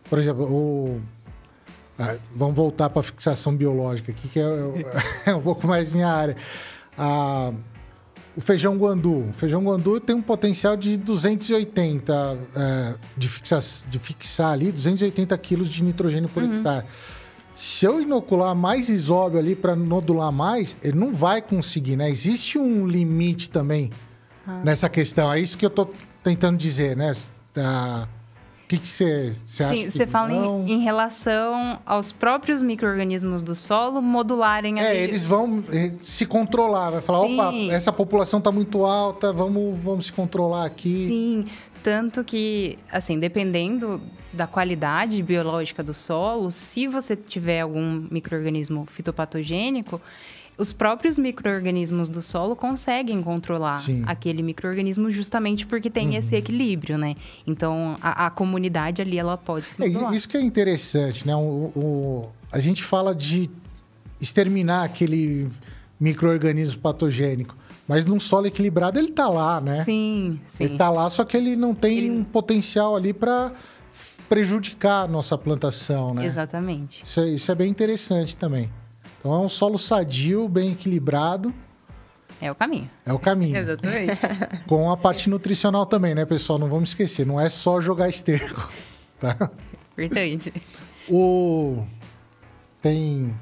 [0.10, 1.02] por exemplo, o...
[2.00, 4.46] ah, vamos voltar para a fixação biológica aqui, que é,
[5.28, 6.36] é um pouco mais minha área.
[6.98, 7.52] Ah,
[8.36, 9.30] o feijão guandu.
[9.30, 13.60] O feijão guandu tem um potencial de 280 é, de, fixa,
[13.90, 16.86] de fixar ali 280 quilos de nitrogênio por hectare.
[17.56, 22.10] Se eu inocular mais isóbio ali para nodular mais, ele não vai conseguir, né?
[22.10, 23.90] Existe um limite também
[24.64, 25.32] nessa questão.
[25.32, 25.88] É isso que eu tô
[26.22, 27.14] tentando dizer, né?
[27.58, 28.08] Ah,
[28.66, 29.76] O que você acha?
[29.76, 35.24] Sim, você fala em, em relação aos próprios micro-organismos do solo modularem É, ali- eles
[35.24, 37.36] vão eh, se controlar, vai falar, Sim.
[37.68, 41.08] opa, essa população está muito alta, vamos, vamos se controlar aqui.
[41.08, 41.46] Sim,
[41.84, 44.02] tanto que, assim, dependendo
[44.34, 50.02] da qualidade biológica do solo, se você tiver algum microorganismo fitopatogênico,
[50.58, 54.00] os próprios microorganismos do solo conseguem controlar Sim.
[54.02, 54.06] Uhum.
[54.08, 57.16] aquele microorganismo justamente porque tem esse equilíbrio, né?
[57.46, 60.14] Então, a, a comunidade ali, ela pode se É, modular.
[60.14, 61.36] isso que é interessante, né?
[61.36, 63.50] O, o- a gente fala de
[64.22, 65.50] exterminar aquele
[66.00, 67.56] micro-organismo patogênico,
[67.88, 69.84] mas num solo equilibrado ele tá lá, né?
[69.84, 70.64] Sim, sim.
[70.64, 73.52] Ele tá lá, só que ele não tem Ele- um potencial ali para
[74.30, 76.26] prejudicar a nossa plantação, né?
[76.26, 77.04] Exatamente.
[77.04, 78.70] Isso é, isso é bem interessante também.
[79.26, 81.52] Então é um solo sadio, bem equilibrado,
[82.40, 82.88] É o caminho.
[83.04, 83.58] é o caminho.
[83.58, 84.20] Exatamente.
[84.70, 86.60] Com a parte nutricional também, né, pessoal?
[86.60, 88.70] Não vamos esquecer, não é só jogar esterco,
[89.20, 89.50] tá?
[89.98, 90.54] Importante.
[91.10, 91.84] O...
[92.84, 93.34] Tem...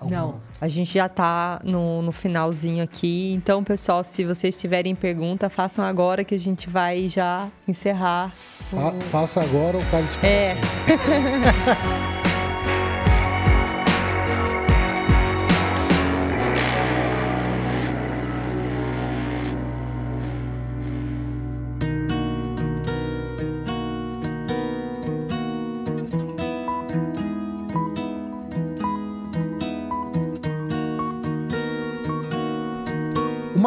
[0.00, 3.34] alguma- Não, a gente já tá no, no finalzinho aqui.
[3.34, 8.32] Então, pessoal, se vocês tiverem pergunta, façam agora que a gente vai já encerrar.
[8.70, 10.16] Fa- faça agora o cálice...
[10.22, 10.56] É,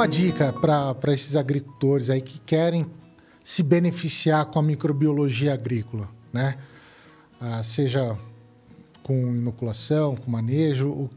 [0.01, 2.87] uma dica para esses agricultores aí que querem
[3.43, 6.57] se beneficiar com a microbiologia agrícola, né?
[7.39, 8.17] Ah, seja
[9.03, 11.09] com inoculação, com manejo, o,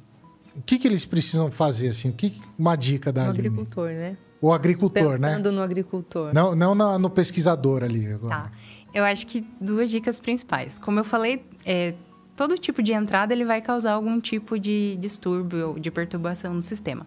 [0.54, 2.10] o que, que eles precisam fazer assim?
[2.10, 3.38] O que uma dica da O Aline?
[3.48, 4.16] agricultor, né?
[4.40, 5.28] O agricultor, né?
[5.30, 6.34] Pensando no agricultor.
[6.34, 8.36] Não, não na- no pesquisador ali agora.
[8.36, 8.52] Tá.
[8.92, 10.78] Eu acho que duas dicas principais.
[10.78, 11.94] Como eu falei, é,
[12.36, 16.62] todo tipo de entrada ele vai causar algum tipo de distúrbio ou de perturbação no
[16.62, 17.06] sistema.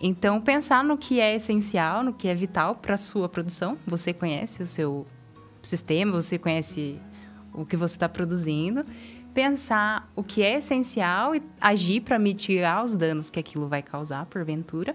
[0.00, 3.78] Então, pensar no que é essencial, no que é vital para a sua produção.
[3.86, 5.06] Você conhece o seu
[5.62, 7.00] sistema, você conhece
[7.52, 8.84] o que você está produzindo.
[9.32, 14.24] Pensar o que é essencial e agir para mitigar os danos que aquilo vai causar,
[14.26, 14.94] porventura.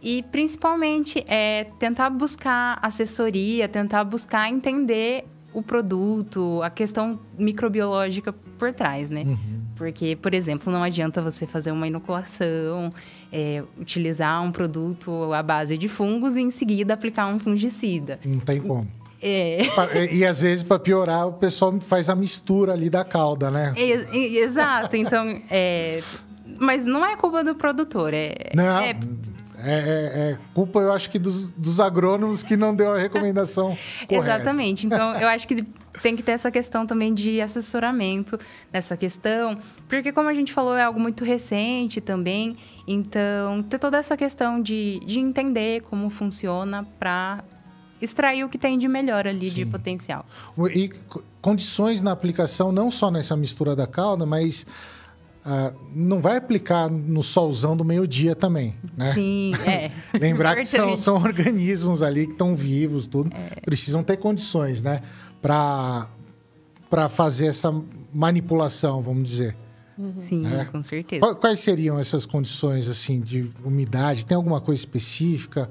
[0.00, 8.72] E, principalmente, é tentar buscar assessoria, tentar buscar entender o produto, a questão microbiológica por
[8.72, 9.24] trás, né?
[9.76, 12.92] Porque, por exemplo, não adianta você fazer uma inoculação,
[13.32, 18.18] é, utilizar um produto à base de fungos e em seguida aplicar um fungicida.
[18.24, 18.86] Não tem como.
[19.20, 23.50] É, Pa- e, às vezes, para piorar, o pessoal faz a mistura ali da calda,
[23.50, 23.72] né?
[23.76, 24.96] exato.
[24.96, 26.00] Então, é,
[26.60, 28.12] mas não é culpa do produtor.
[28.14, 28.96] É, Não, é
[29.64, 33.76] é, é- é culpa, eu acho que dos, dos agrônomos que não deu a recomendação
[34.08, 34.34] correta.
[34.34, 34.86] Exatamente.
[34.86, 35.62] Então, eu acho que
[36.00, 38.38] tem que ter essa questão também de assessoramento
[38.72, 39.58] nessa questão,
[39.88, 42.56] porque como a gente falou, é algo muito recente também.
[42.88, 47.44] Então, ter toda essa questão de, de entender como funciona para
[48.00, 49.70] extrair o que tem de melhor ali de Sim.
[49.70, 50.26] potencial.
[50.74, 54.66] E co- condições na aplicação, não só nessa mistura da calda, mas
[55.44, 59.12] ah, não vai aplicar no solzão do meio-dia também, né?
[59.14, 59.90] Sim, é.
[60.18, 63.30] Lembrar que são, são organismos ali que estão vivos, tudo.
[63.64, 65.02] Precisam ter condições, né?
[65.40, 66.06] Para
[67.10, 67.74] fazer essa
[68.12, 69.56] manipulação, vamos dizer.
[70.20, 70.64] Sim, É.
[70.64, 71.20] com certeza.
[71.20, 74.24] Qua- Quais seriam essas condições, assim, de umidade?
[74.26, 75.70] Tem alguma coisa específica?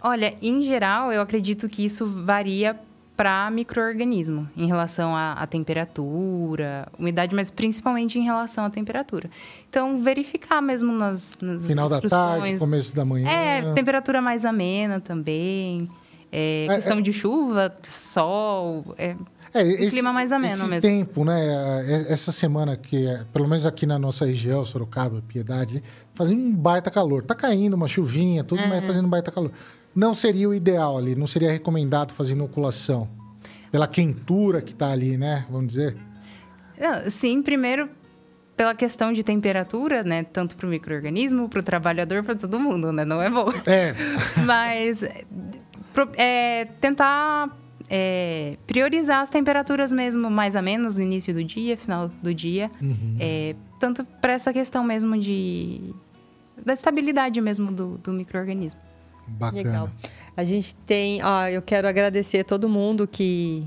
[0.00, 2.78] Olha, em geral, eu acredito que isso varia
[3.18, 9.28] para microorganismo, em relação à, temperatura, umidade, mas principalmente em relação à temperatura.
[9.68, 13.28] Então, verificar mesmo nas, nas Final da tarde, começo da manhã?
[13.28, 15.90] É, temperatura mais amena também.
[16.30, 18.84] É, É, questão de chuva, sol.
[18.96, 19.16] É,
[19.52, 20.88] É, um clima mais ameno esse mesmo.
[20.88, 21.40] tempo, né?
[21.88, 25.82] é- Essa semana que, é, pelo menos aqui na nossa região, Sorocaba, Piedade,
[26.14, 27.24] fazendo um baita calor.
[27.24, 29.50] Tá caindo uma chuvinha, tudo, mas fazendo um baita calor.
[29.98, 33.08] Não seria o ideal ali, não seria recomendado fazer inoculação.
[33.68, 35.44] Pela quentura que tá ali, né?
[35.50, 35.96] Vamos dizer.
[37.10, 37.90] Sim, primeiro
[38.56, 40.22] pela questão de temperatura, né?
[40.22, 43.04] Tanto para o microorganismo, para o trabalhador, para todo mundo, né?
[43.04, 43.48] Não é bom.
[43.66, 43.92] É,
[44.46, 45.02] Mas
[46.16, 47.56] é, tentar
[47.90, 52.70] é, priorizar as temperaturas mesmo mais a menos no início do dia, final do dia.
[53.18, 55.92] É, tanto para essa questão mesmo de
[56.64, 58.87] da estabilidade mesmo do, do microorganismo.
[59.28, 59.62] Bacana.
[59.62, 59.90] Legal.
[60.36, 63.66] A gente tem, ó, eu quero agradecer a todo mundo que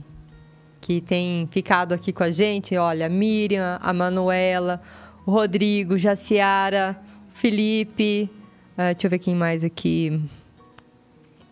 [0.80, 2.76] que tem ficado aqui com a gente.
[2.76, 4.82] Olha, a Miriam, a Manuela,
[5.28, 6.99] o Rodrigo, Jaciara,
[7.30, 8.28] Felipe,
[8.76, 10.20] ah, deixa eu ver quem mais aqui.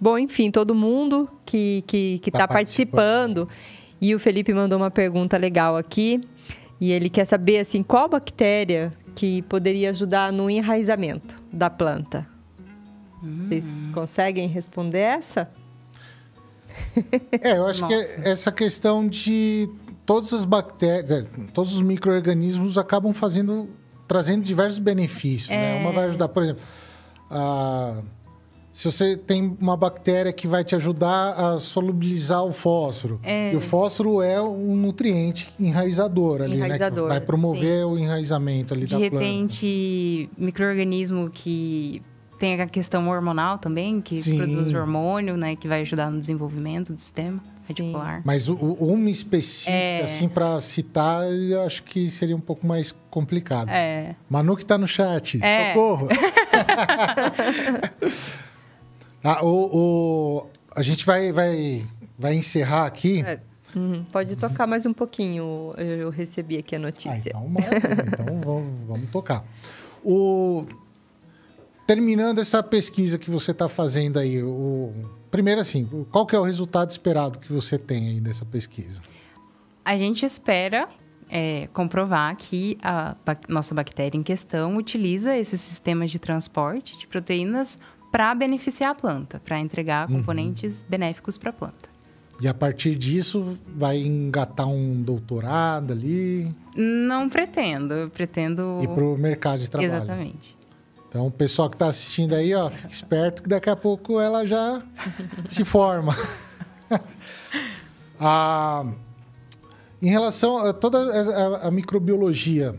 [0.02, 3.48] Bom, enfim, todo mundo que que que Tá está participando.
[4.02, 6.20] E o Felipe mandou uma pergunta legal aqui.
[6.82, 12.26] E ele quer saber assim, qual bactéria que poderia ajudar no enraizamento da planta.
[13.22, 15.50] Vocês conseguem responder essa?
[17.42, 18.16] É, eu acho que Nossa.
[18.28, 19.70] é essa questão de
[20.06, 23.70] todas as bactérias, é, todos os micro-organismos acabam fazendo,
[24.08, 25.80] trazendo diversos benefícios, né?
[25.82, 26.64] Uma vai ajudar, por exemplo,
[27.30, 28.02] a-
[28.72, 33.20] se você tem uma bactéria que vai te ajudar a solubilizar o fósforo.
[33.52, 37.14] E o fósforo é um nutriente enraizador ali, Enraizador, né?
[37.16, 39.16] Que vai promover o enraizamento ali De da planta.
[39.16, 42.02] repente, microorganismo que
[42.40, 44.38] tem a questão hormonal também, que Sim.
[44.38, 45.56] produz hormônio, né?
[45.56, 48.22] Que vai ajudar no desenvolvimento do sistema radicular.
[48.26, 50.02] Mas o, o- uma específica, É.
[50.04, 53.70] assim, para citar, eu acho que seria um pouco mais complicado.
[53.70, 54.16] É.
[54.30, 55.38] Manu que tá no chat.
[55.44, 55.74] É.
[55.74, 56.08] Socorro.
[59.24, 59.50] Ah, o,
[60.46, 61.86] o- a gente vai, vai,
[62.18, 63.22] vai encerrar aqui.
[63.26, 63.40] É.
[63.76, 65.74] Uhum, Pode tocar mais um pouquinho.
[65.78, 67.22] Eu recebi aqui a Ah, notícia.
[67.28, 68.06] então, maravilha.
[68.14, 69.44] então vamos, vamos tocar.
[70.04, 70.64] O,
[71.90, 74.94] terminando essa pesquisa que você está fazendo aí, o,
[75.32, 79.02] primeiro assim, qual que é o resultado esperado que você tem aí dessa pesquisa?
[79.84, 80.88] A gente espera
[81.28, 83.16] é, comprovar que a
[83.48, 87.80] nossa bactéria em questão utiliza esses sistemas de transporte de proteínas
[88.12, 91.90] para beneficiar a planta, para entregar componentes benéficos para a planta.
[92.40, 98.78] E a partir disso, vai engatar um doutorado ali Não pretendo, eu pretendo.
[98.80, 99.92] e para o mercado de trabalho.
[99.92, 100.59] Exatamente.
[101.10, 104.46] Então, o pessoal que está assistindo aí, ó, fica esperto que daqui a pouco ela
[104.46, 104.80] já
[105.50, 106.16] se forma.
[108.22, 108.86] ah,
[110.00, 112.76] em relação a toda a, a microbiologia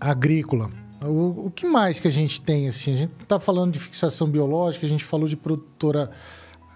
[0.00, 0.70] agrícola,
[1.02, 2.94] o, o, que mais que a gente tem assim?
[2.94, 6.10] A gente está falando de fixação biológica, a gente falou de produtora,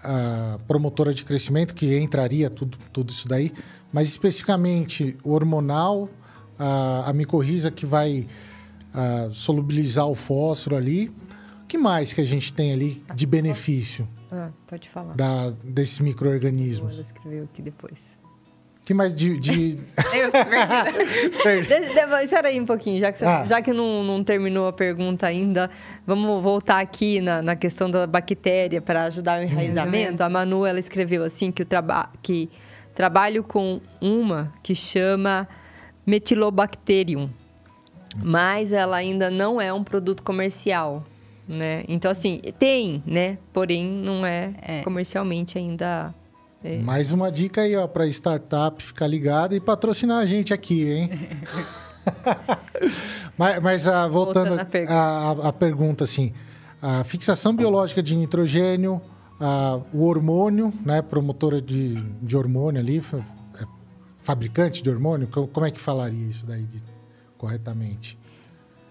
[0.03, 3.53] uh, promotora de crescimento, que entraria tudo, tudo isso daí,
[3.91, 6.09] mas especificamente hormonal,
[6.59, 8.27] uh, a micorriza que vai
[8.93, 11.07] uh, solubilizar o fósforo ali.
[11.63, 14.07] O que mais que a gente tem ali de benefício?
[14.31, 15.15] Ah, pode falar.
[15.15, 16.91] Da, desses micro-organismos.
[16.91, 18.21] Ela escreveu aqui depois
[18.91, 19.39] que mais de.
[19.39, 19.77] de...
[20.13, 20.31] Eu
[21.41, 22.23] perdida.
[22.23, 23.45] Espera aí um pouquinho, já que, você, ah.
[23.47, 25.69] já que não, não terminou a pergunta ainda,
[26.05, 30.21] vamos voltar aqui na, na questão da bactéria para ajudar o enraizamento.
[30.21, 30.27] Uhum.
[30.27, 32.49] A Manu ela escreveu assim que, o traba que
[32.93, 35.47] trabalho com uma que chama
[36.05, 37.29] Metilobacterium,
[38.15, 41.03] mas ela ainda não é um produto comercial.
[41.47, 41.83] Né?
[41.87, 43.37] Então, assim, tem, né?
[43.51, 44.83] Porém, não é, é.
[44.83, 46.13] comercialmente ainda
[46.63, 46.77] é.
[46.77, 51.09] Mais uma dica aí, ó, para startup ficar ligada e patrocinar a gente aqui, hein?
[53.35, 55.53] mas, mas uh, voltando, à pergunta.
[55.53, 56.33] pergunta, assim,
[56.79, 59.01] a fixação biológica de nitrogênio,
[59.39, 63.03] uh, o hormônio, né, promotora de, de hormônio ali,
[63.59, 63.65] é,
[64.19, 66.83] fabricante de hormônio, como é que falaria isso daí de,
[67.41, 68.19] corretamente?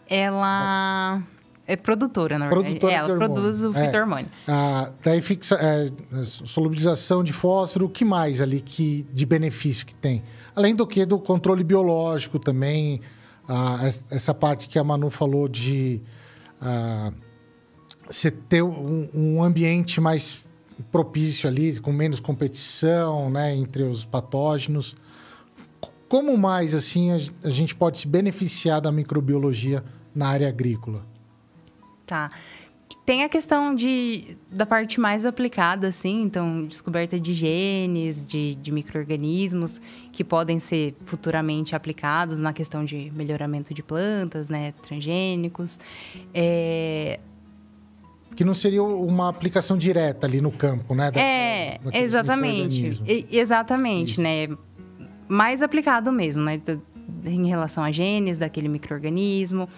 [0.08, 1.22] Ela
[1.68, 2.80] é produtora, na verdade.
[2.80, 4.26] Produtora ela produz o fito-hormônio.
[4.26, 4.50] É.
[4.50, 5.88] Ah, daí fixa, é,
[6.24, 10.24] solubilização de fósforo, o que mais ali que, de benefício que tem?
[10.56, 13.00] Além do que do controle biológico também,
[13.48, 13.78] ah,
[14.10, 16.02] essa parte que a Manu falou de
[16.60, 17.12] ah,
[18.10, 20.38] você ter um, um, ambiente mais
[20.90, 24.96] propício ali, com menos competição né, entre os patógenos.
[26.10, 31.06] Como mais assim a, a gente pode se beneficiar da microbiologia na área agrícola?
[32.04, 32.32] Tá.
[33.06, 38.72] Tem a questão de, da parte mais aplicada, assim, então, descoberta de genes, de, de
[38.72, 39.80] micro-organismos
[40.10, 45.78] que podem ser futuramente aplicados na questão de melhoramento de plantas, né, transgênicos.
[46.34, 47.20] É,
[48.34, 51.10] que não seria uma aplicação direta ali no campo, né?
[51.10, 53.06] Da, é, exatamente.
[53.30, 54.22] exatamente, Isso.
[54.22, 54.48] né?
[55.30, 56.60] Mais aplicado mesmo, né?
[57.24, 59.68] Em relação a genes daquele microorganismo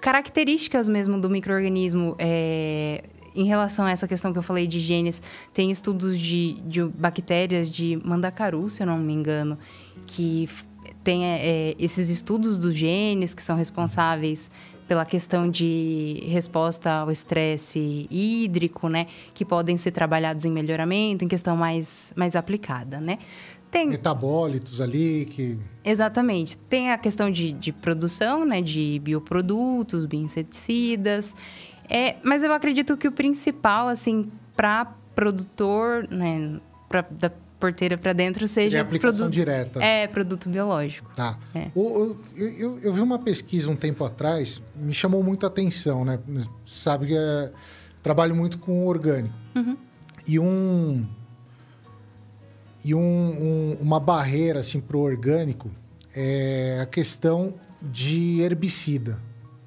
[0.00, 3.04] características mesmo do microorganismo é,
[3.34, 7.70] em relação a essa questão que eu falei de genes, tem estudos de, de bactérias
[7.70, 9.58] de mandacaru, se eu não me engano,
[10.06, 10.48] que
[11.04, 14.50] tem é, esses estudos dos genes que são responsáveis
[14.88, 21.28] pela questão de resposta ao estresse hídrico, né, que podem ser trabalhados em melhoramento, em
[21.28, 23.18] questão mais, mais aplicada, né?
[23.70, 23.86] Tem...
[23.86, 25.58] Metabólitos ali que...
[25.84, 26.56] Exatamente.
[26.56, 28.62] Tem a questão de, de produção, né?
[28.62, 31.36] De bioprodutos, bioinseticidas.
[31.86, 36.58] É, mas eu acredito que o principal, assim, para produtor, né?
[36.88, 38.78] Pra, da porteira para dentro seja...
[38.78, 39.82] É aplicação direta.
[39.82, 41.10] É, produto biológico.
[41.14, 41.38] Tá.
[41.54, 41.68] É.
[41.74, 46.04] O, eu, eu, eu, vi uma pesquisa um tempo atrás, me chamou muito a atenção,
[46.04, 46.18] né?
[46.64, 47.50] Sabe que é,
[48.02, 49.34] trabalho muito com orgânico.
[49.54, 49.76] Uhum.
[50.26, 51.06] E um
[52.84, 55.70] e um, um, uma barreira assim, para o orgânico
[56.14, 59.18] é a questão de herbicida,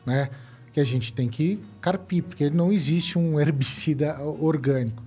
[0.05, 0.29] né?
[0.73, 5.03] Que a gente tem que carpir, porque não existe um herbicida orgânico.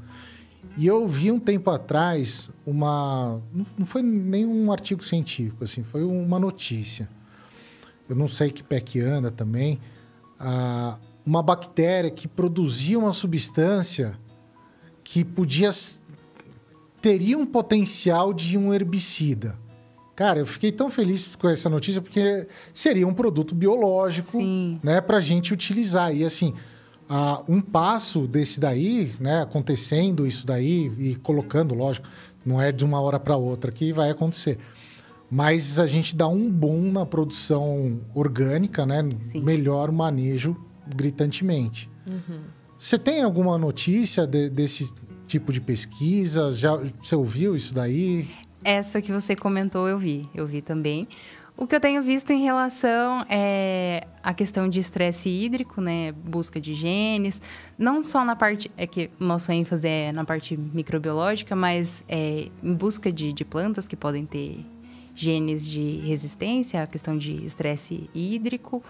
[0.77, 3.41] E eu vi um tempo atrás uma.
[3.79, 7.09] Não foi nem um artigo científico, assim, foi uma notícia.
[8.09, 9.81] Eu não sei que pé que anda também.
[10.39, 14.19] Ah, uma bactéria que produzia uma substância
[15.03, 15.71] que podia
[17.01, 19.59] teria um potencial de um herbicida.
[20.17, 24.81] Cara, eu fiquei tão feliz com essa notícia porque seria um produto biológico, Sim.
[24.83, 26.15] né, para gente utilizar.
[26.15, 26.55] E assim,
[27.09, 32.07] uh, um passo desse daí, né, acontecendo isso daí e colocando, lógico,
[32.45, 34.59] não é de uma hora para outra que vai acontecer.
[35.31, 39.03] Mas a gente dá um boom na produção orgânica, né?
[39.33, 39.43] Sim.
[39.43, 40.57] Melhor manejo
[40.95, 41.91] gritantemente.
[42.07, 42.43] Uhum.
[42.77, 44.93] Você tem alguma notícia de, desse
[45.27, 46.53] tipo de pesquisa?
[46.53, 48.29] Já você ouviu isso daí?
[48.63, 51.09] Essa que você comentou, eu vi, eu vi também.
[51.57, 56.11] O que eu tenho visto em relação é a questão de estresse hídrico, né?
[56.11, 57.41] Busca de genes.
[57.79, 58.69] Não só na parte.
[58.77, 63.87] É que nosso ênfase é na parte microbiológica, mas é em busca de, de plantas
[63.87, 64.67] que podem ter
[65.15, 68.83] genes de resistência à questão de estresse hídrico.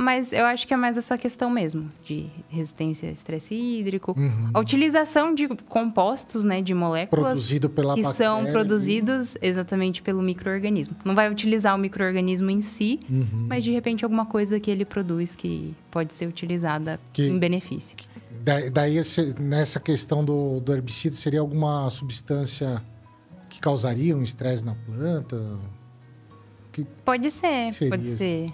[0.00, 4.16] Mas eu acho que é mais essa questão mesmo de resistência a estresse hídrico,
[4.54, 8.52] a utilização de compostos, né, de moléculas Produzido pela que são bactéria.
[8.52, 10.96] produzidos exatamente pelo microorganismo.
[11.04, 13.46] Não vai utilizar o microorganismo em si, Uhum.
[13.48, 17.96] mas de repente alguma coisa que ele produz que pode ser utilizada Que- em benefício.
[18.42, 18.96] Da- Daí,
[19.38, 22.82] nessa questão do, do herbicida, seria alguma substância
[23.50, 25.58] que causaria um estresse na planta?
[27.04, 28.50] Pode ser, pode ser.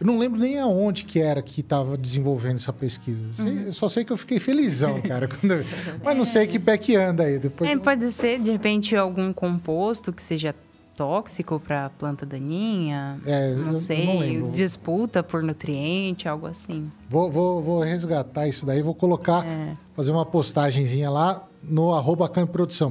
[0.00, 3.42] Eu não lembro nem aonde que era que estava desenvolvendo essa pesquisa.
[3.42, 3.64] Uhum.
[3.66, 5.28] Eu só sei que eu fiquei felizão, cara.
[5.42, 5.64] eu-
[6.04, 7.38] Mas não sei que pé que anda aí.
[7.38, 10.54] Depois É, eu- pode ser, de repente, algum composto que seja
[10.96, 13.18] tóxico para a planta daninha.
[13.24, 16.88] É, eu- não eu sei, não disputa por nutriente, algo assim.
[17.08, 19.76] Vou, vou, vou resgatar isso daí, vou colocar, É.
[19.96, 22.28] fazer uma postagenzinha lá no arroba.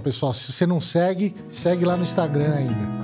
[0.04, 2.97] Pessoal, se você não segue, segue lá no Instagram ainda.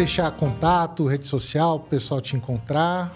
[0.00, 3.14] Deixar contato, rede social, o pessoal te encontrar?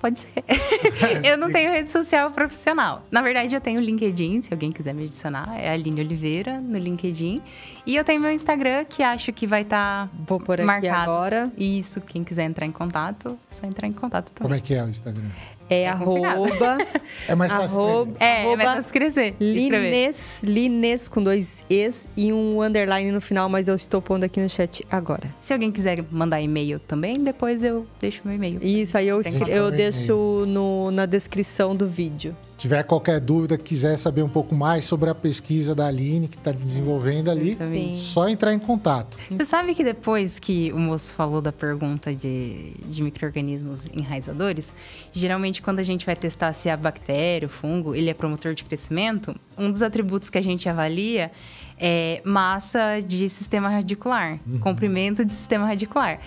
[0.00, 0.44] Pode ser.
[1.24, 3.04] eu não tenho rede social profissional.
[3.08, 5.56] Na verdade, eu tenho LinkedIn, se alguém quiser me adicionar.
[5.56, 7.40] É Aline Oliveira no LinkedIn.
[7.86, 11.10] E eu tenho meu Instagram, que acho que vai estar Vou por aqui marcado.
[11.10, 11.52] agora.
[11.56, 14.42] Isso, quem quiser entrar em contato, é só entrar em contato também.
[14.42, 15.30] Como é que é o Instagram?
[15.70, 16.32] É complicado.
[16.34, 16.78] arroba,
[17.26, 17.80] É mais fácil.
[17.80, 19.34] arroba, É, é arroba mais fácil crescer.
[19.40, 19.90] escrever.
[19.90, 24.40] Lines, Lines com dois Es e um underline no final, mas eu estou pondo aqui
[24.40, 25.24] no chat agora.
[25.40, 28.58] Se alguém quiser mandar e-mail também, depois eu deixo meu e-mail.
[28.62, 29.50] Isso aí eu, Tem como.
[29.50, 32.36] eu deixo no, na descrição do vídeo.
[32.64, 36.50] Tiver qualquer dúvida, quiser saber um pouco mais sobre a pesquisa da Aline que está
[36.50, 37.94] desenvolvendo ali, Sim.
[37.94, 39.18] só entrar em contato.
[39.30, 44.72] Você sabe que depois que o moço falou da pergunta de, de micro-organismos enraizadores,
[45.12, 48.64] geralmente quando a gente vai testar se a bactéria, o fungo, ele é promotor de
[48.64, 51.30] crescimento, um dos atributos que a gente avalia
[51.78, 56.18] é massa de sistema radicular, comprimento de sistema radicular.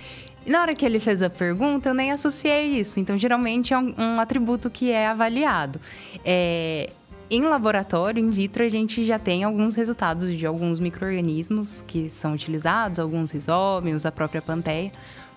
[0.47, 3.01] E na hora que ele fez a pergunta, eu nem associei isso.
[3.01, 5.77] Então, geralmente é um, um atributo que é avaliado.
[6.23, 6.89] É,
[7.29, 12.33] em laboratório, in vitro, a gente já tem alguns resultados de alguns micro-organismos que são
[12.33, 14.89] utilizados, alguns risómios, a própria panteia,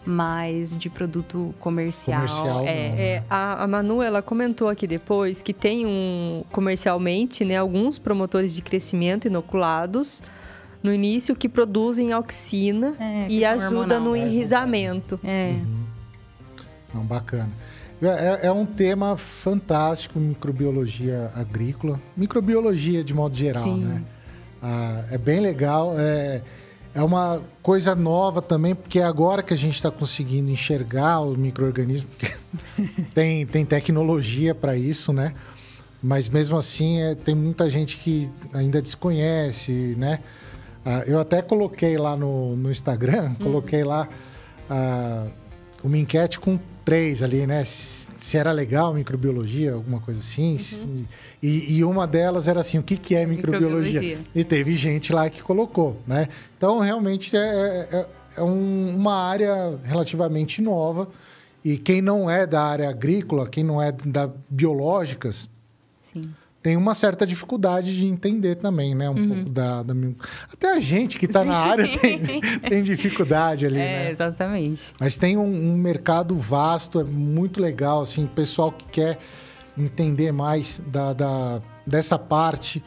[0.06, 2.20] mas de produto comercial.
[2.20, 3.16] Comercial, é.
[3.16, 8.54] É, a, a Manu, ela comentou aqui depois que tem um, comercialmente, né, alguns promotores
[8.54, 10.22] de crescimento inoculados
[10.83, 14.18] no início que produzem auxina É, e questão ajuda hormonal, no né?
[14.26, 15.20] enrisamento.
[15.24, 15.55] é.
[16.93, 17.51] Não, bacana.
[18.03, 23.85] É, é um tema fantástico, microbiologia agrícola, microbiologia de modo geral, Sim.
[23.85, 24.03] né?
[24.62, 26.43] Ah, é bem legal, é,
[26.95, 31.37] é uma coisa nova também, porque é agora que a gente está conseguindo enxergar os
[31.37, 32.35] micro-organismos, porque
[33.14, 35.35] tem, tem tecnologia para isso, né?
[36.03, 40.20] Mas mesmo assim, é, tem muita gente que ainda desconhece, né?
[40.85, 44.09] Ah, eu até coloquei lá no, no Instagram, coloquei lá
[44.68, 45.26] ah,
[45.85, 47.64] uma enquete com três ali, né?
[47.64, 50.57] Se, era legal microbiologia, alguma coisa assim.
[50.59, 50.85] se-
[51.43, 54.01] e, e uma delas era assim, o que, que é microbiologia?
[54.01, 54.18] Microbiologia.
[54.35, 56.28] E teve gente lá que colocou, né?
[56.57, 58.07] Então, realmente, é, é-
[58.39, 61.09] é um- uma área relativamente nova.
[61.62, 65.49] E quem não é da área agrícola, quem não é da biológicas,
[66.12, 66.22] Sim.
[66.62, 69.08] Tem uma certa dificuldade de entender também, né?
[69.08, 69.28] Um Uhum.
[69.28, 69.94] pouco da, da
[70.52, 72.20] Até a gente que está na área tem,
[72.68, 74.11] tem dificuldade ali, É, né?
[74.11, 74.92] exatamente.
[75.00, 79.18] Mas tem um, um mercado vasto, é muito legal, assim, pessoal que quer
[79.78, 82.82] entender mais da, da- dessa parte,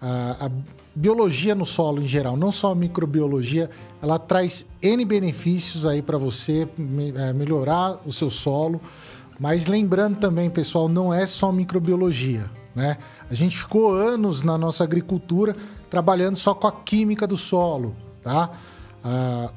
[0.00, 0.50] a, a
[0.94, 3.68] biologia no solo em geral, não só a microbiologia,
[4.02, 8.80] ela traz N benefícios aí para você me- é, melhorar o seu solo.
[9.38, 12.96] Mas lembrando também, pessoal, não é só microbiologia, né?
[13.30, 15.54] A gente ficou anos na nossa agricultura
[15.88, 18.50] trabalhando só com a química do solo, tá?
[19.04, 19.50] Ah,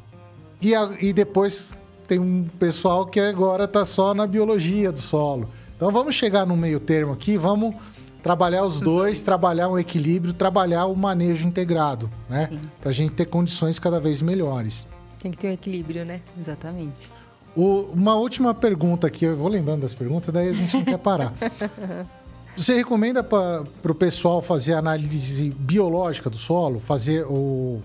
[0.61, 1.75] e, a- e depois
[2.07, 5.49] tem um pessoal que agora está só na biologia do solo.
[5.75, 7.75] Então vamos chegar no meio termo aqui, vamos
[8.21, 12.49] trabalhar os dois, trabalhar um equilíbrio, trabalhar o manejo integrado, né?
[12.79, 14.87] Para a gente ter condições cada vez melhores.
[15.21, 16.21] Tem que ter um equilíbrio, né?
[16.39, 17.11] Exatamente.
[17.55, 20.97] O- uma última pergunta aqui, eu vou lembrando das perguntas, daí a gente não quer
[20.97, 21.33] parar.
[22.55, 27.81] Você recomenda para o pessoal fazer análise biológica do solo, fazer o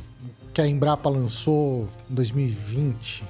[0.52, 3.24] que a Embrapa lançou em 2020,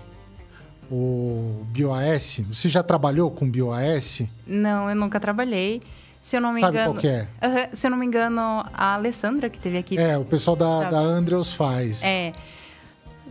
[0.91, 2.41] o BioAS?
[2.49, 4.23] Você já trabalhou com BioAS?
[4.47, 5.81] Não, eu nunca trabalhei.
[6.21, 6.95] Se eu não me Sabe engano.
[6.95, 7.29] qual que é?
[7.41, 8.41] Aham, se eu não me engano,
[8.75, 9.97] a Alessandra que teve aqui.
[9.97, 10.91] É, o pessoal da, Tá.
[10.91, 12.03] da Andrews faz.
[12.03, 12.33] É.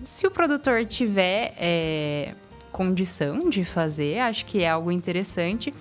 [0.02, 2.34] Se o produtor tiver é,
[2.72, 5.74] condição de fazer, acho que é algo interessante.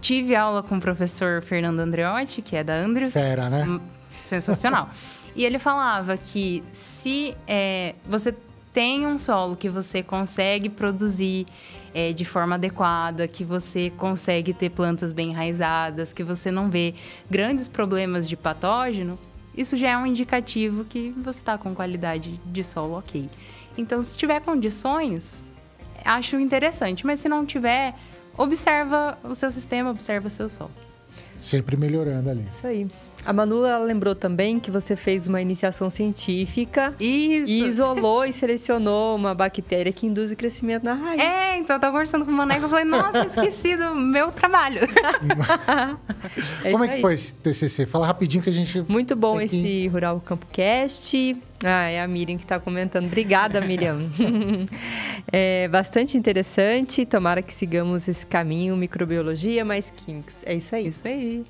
[0.00, 3.12] Tive aula com o professor Fernando Andreotti, que é da Andrews.
[3.12, 3.64] Fera, né?
[3.64, 3.80] Hum,
[4.24, 4.88] Sensacional.
[5.34, 8.34] e ele falava que se é, você
[8.72, 11.46] tem um solo que você consegue produzir
[11.92, 16.94] é, de forma adequada, que você consegue ter plantas bem enraizadas, que você não vê
[17.28, 19.18] grandes problemas de patógeno,
[19.56, 23.28] isso já é um indicativo que você está com qualidade de solo ok.
[23.76, 25.44] Então, se tiver condições,
[26.04, 27.04] acho interessante.
[27.04, 27.94] Mas se não tiver,
[28.36, 30.70] observa o seu sistema, observa o seu solo.
[31.40, 32.46] Sempre melhorando ali.
[32.56, 32.86] Isso aí.
[33.24, 37.50] A Manu ela lembrou também que você fez uma iniciação científica Isso!
[37.50, 41.20] e isolou e selecionou uma bactéria que induz o crescimento na raiz.
[41.20, 44.80] É, então eu tava conversando com o Maneco e falei, nossa, esqueci do meu trabalho.
[46.62, 47.86] É Como é que foi esse TCC?
[47.86, 48.82] Fala rapidinho que a gente...
[48.88, 51.36] Muito bom Tem que- esse Rural Campo Cast.
[51.64, 53.06] Ah, é a Miriam que está comentando.
[53.06, 53.98] Obrigada, Miriam.
[55.32, 57.04] é bastante interessante.
[57.04, 60.42] Tomara que sigamos esse caminho, microbiologia mais químicos.
[60.44, 60.88] É isso aí.
[60.88, 61.44] Isso aí.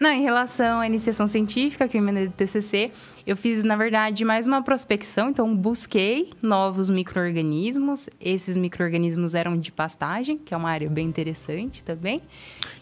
[0.00, 2.90] Não, em relação à iniciação científica que eu emendei do TCC,
[3.26, 5.30] eu fiz, na verdade, mais uma prospecção.
[5.30, 8.08] Então, busquei novos micro-organismos.
[8.20, 12.20] Esses micro-organismos eram de pastagem, que é uma área bem interessante também.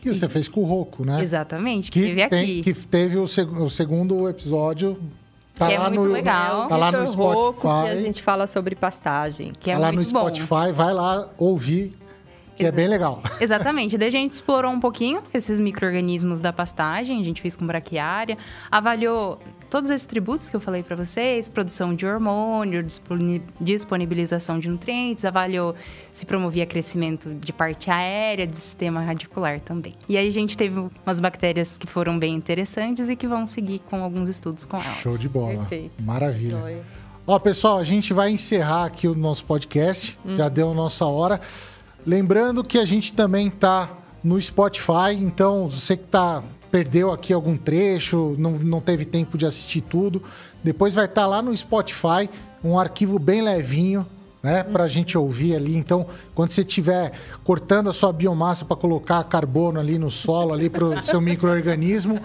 [0.00, 1.22] Que você fez com o Roco, né?
[1.22, 2.62] Exatamente, que, Que, teve tem- aqui.
[2.62, 4.98] que teve o, seg- o segundo episódio.
[5.54, 6.66] Tá Que é lá muito no, legal.
[6.66, 7.84] Tá lá no Vitor Rocco, Spotify.
[7.84, 9.52] que a gente fala sobre pastagem.
[9.60, 10.20] Que é tá lá no muito bom.
[10.34, 10.72] Spotify.
[10.72, 11.96] Vai lá ouvir,
[12.56, 13.20] que é bem legal.
[13.40, 13.96] Exatamente.
[13.98, 18.36] Daí a gente explorou um pouquinho esses micro-organismos da pastagem, a gente fez com braquiária,
[18.70, 19.38] avaliou
[19.70, 25.24] todos esses tributos que eu falei para vocês, produção de hormônio, disponi- disponibilização de nutrientes,
[25.24, 25.74] avaliou
[26.12, 29.92] se promovia crescimento de parte aérea, de sistema radicular também.
[30.08, 33.80] E aí a gente teve umas bactérias que foram bem interessantes e que vão seguir
[33.90, 34.96] com alguns estudos com elas.
[34.98, 35.56] Show de bola.
[35.56, 36.02] Perfeito.
[36.04, 36.82] Maravilha.
[37.26, 40.18] Ó, pessoal, a gente vai encerrar aqui o nosso podcast.
[40.24, 40.36] Hum.
[40.36, 41.40] Já deu a nossa hora.
[42.06, 43.90] Lembrando que a gente também tá
[44.22, 49.46] no Spotify, então você que tá perdeu aqui algum trecho, não, não teve tempo de
[49.46, 50.22] assistir tudo,
[50.62, 52.28] depois vai estar lá no Spotify,
[52.64, 54.04] um arquivo bem levinho,
[54.42, 55.76] né, pra gente ouvir ali.
[55.76, 57.12] Então, quando você estiver
[57.44, 62.20] cortando a sua biomassa para colocar carbono ali no solo ali pro seu microorganismo,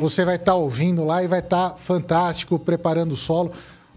[0.00, 3.52] você vai estar ouvindo lá e vai estar fantástico preparando o solo.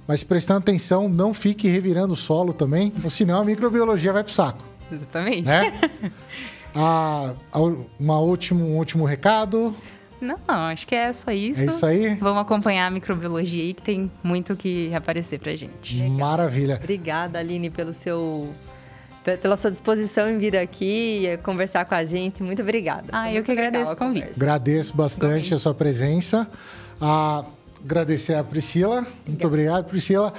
[0.05, 4.61] Mas prestando atenção, não fique revirando o solo também, senão a microbiologia vai pro saco,
[4.95, 5.47] Exatamente.
[5.47, 6.11] né?
[6.75, 7.33] Ah,
[7.99, 9.75] uma último, um último recado.
[10.19, 11.61] Não, não, acho que é só isso.
[11.61, 12.15] É isso aí?
[12.15, 16.01] Vamos acompanhar a microbiologia aí, que tem muito que aparecer pra gente.
[16.09, 16.79] Maravilha.
[16.81, 18.51] Obrigada, Aline, pelo seu
[19.23, 22.41] pe- pela sua disposição em vir aqui e conversar com a gente.
[22.41, 23.03] Muito obrigada.
[23.11, 24.31] Ah, Foi eu que agradeço legal o convite.
[24.35, 26.47] Agradeço bastante a sua presença.
[26.99, 27.43] Ah,
[27.83, 29.05] agradecer a Priscila.
[29.27, 30.33] Muito obrigado, Priscila.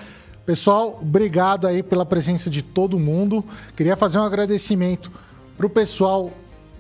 [0.47, 3.43] Pessoal, obrigado aí pela presença de todo mundo.
[3.75, 5.11] Queria fazer um agradecimento
[5.57, 6.31] pro pessoal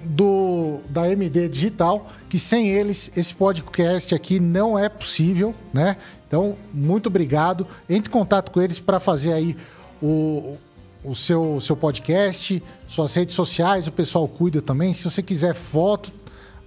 [0.05, 5.97] do da MD Digital, que sem eles esse podcast aqui não é possível, né?
[6.27, 7.66] Então, muito obrigado.
[7.89, 9.57] Entre em contato com eles para fazer aí
[10.03, 10.59] o,
[11.03, 14.93] o seu, seu podcast, suas redes sociais, o pessoal cuida também.
[14.93, 16.12] Se você quiser foto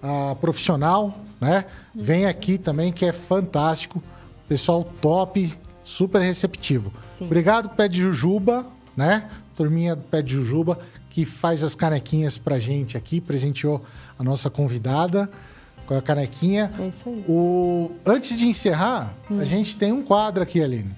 [0.02, 1.66] ah, profissional, né?
[1.94, 4.02] Vem aqui também, que é fantástico.
[4.48, 5.54] Pessoal top,
[5.88, 6.92] super receptivo.
[7.02, 7.26] Sim.
[7.26, 8.66] Obrigado, Pé de Jujuba,
[8.96, 9.30] né?
[9.56, 13.84] Turminha do Pé de Jujuba, que faz as canequinhas pra gente aqui, presenteou
[14.20, 15.30] a nossa convidada
[15.86, 16.72] com a canequinha.
[16.78, 17.24] É isso aí.
[17.28, 17.92] O...
[18.06, 20.94] Antes de encerrar, a gente tem um quadro aqui, Aline.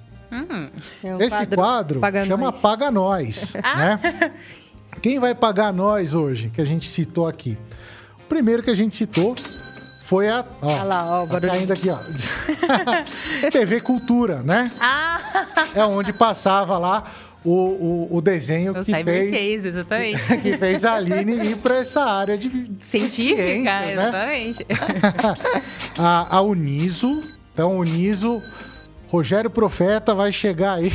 [1.04, 2.62] É um Esse quadro, Paga chama Nós.
[2.62, 4.34] Paga Nós, né?
[5.02, 7.58] Quem vai pagar nós hoje, que a gente citou aqui?
[8.18, 9.36] O primeiro que a gente citou
[10.10, 10.44] foi a...
[10.60, 11.52] Ó, Olha lá, ó, o tá barulho.
[11.52, 11.98] caindo aqui, ó.
[13.52, 14.72] TV Cultura, né?
[14.82, 15.46] Ah,
[15.76, 17.04] É onde passava lá
[17.46, 20.28] o, o, o desenho o que Cyber fez, Case, exatamente.
[20.42, 23.94] que fez a Aline ir para essa área de Científica, né?
[23.94, 24.66] exatamente.
[26.00, 27.22] a, a Uniso.
[27.54, 28.36] Então, Uniso,
[29.10, 30.92] Rogério Profeta vai chegar aí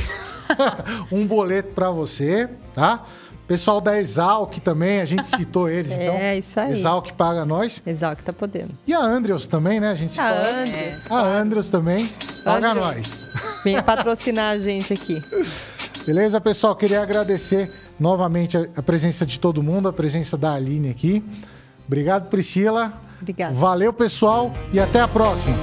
[1.12, 3.04] um boleto para você, tá?
[3.46, 6.38] Pessoal da Exalc também, a gente citou eles, É, então.
[6.38, 6.72] isso aí.
[6.72, 7.80] Exalc paga nós.
[7.80, 8.70] Que tá podendo.
[8.86, 9.90] E a Andrews também, né?
[9.90, 10.60] A gente A citou.
[10.60, 12.08] Andrews, A Andrews também
[12.44, 12.86] paga Andrews.
[12.86, 13.26] nós.
[13.62, 15.20] Vem patrocinar a gente aqui.
[16.06, 16.74] Beleza, pessoal?
[16.76, 21.24] Queria agradecer novamente a, a presença de todo mundo, a presença da Aline aqui.
[21.86, 22.92] Obrigado, Priscila.
[23.20, 23.54] Obrigada.
[23.54, 25.56] Valeu, pessoal, e até a próxima.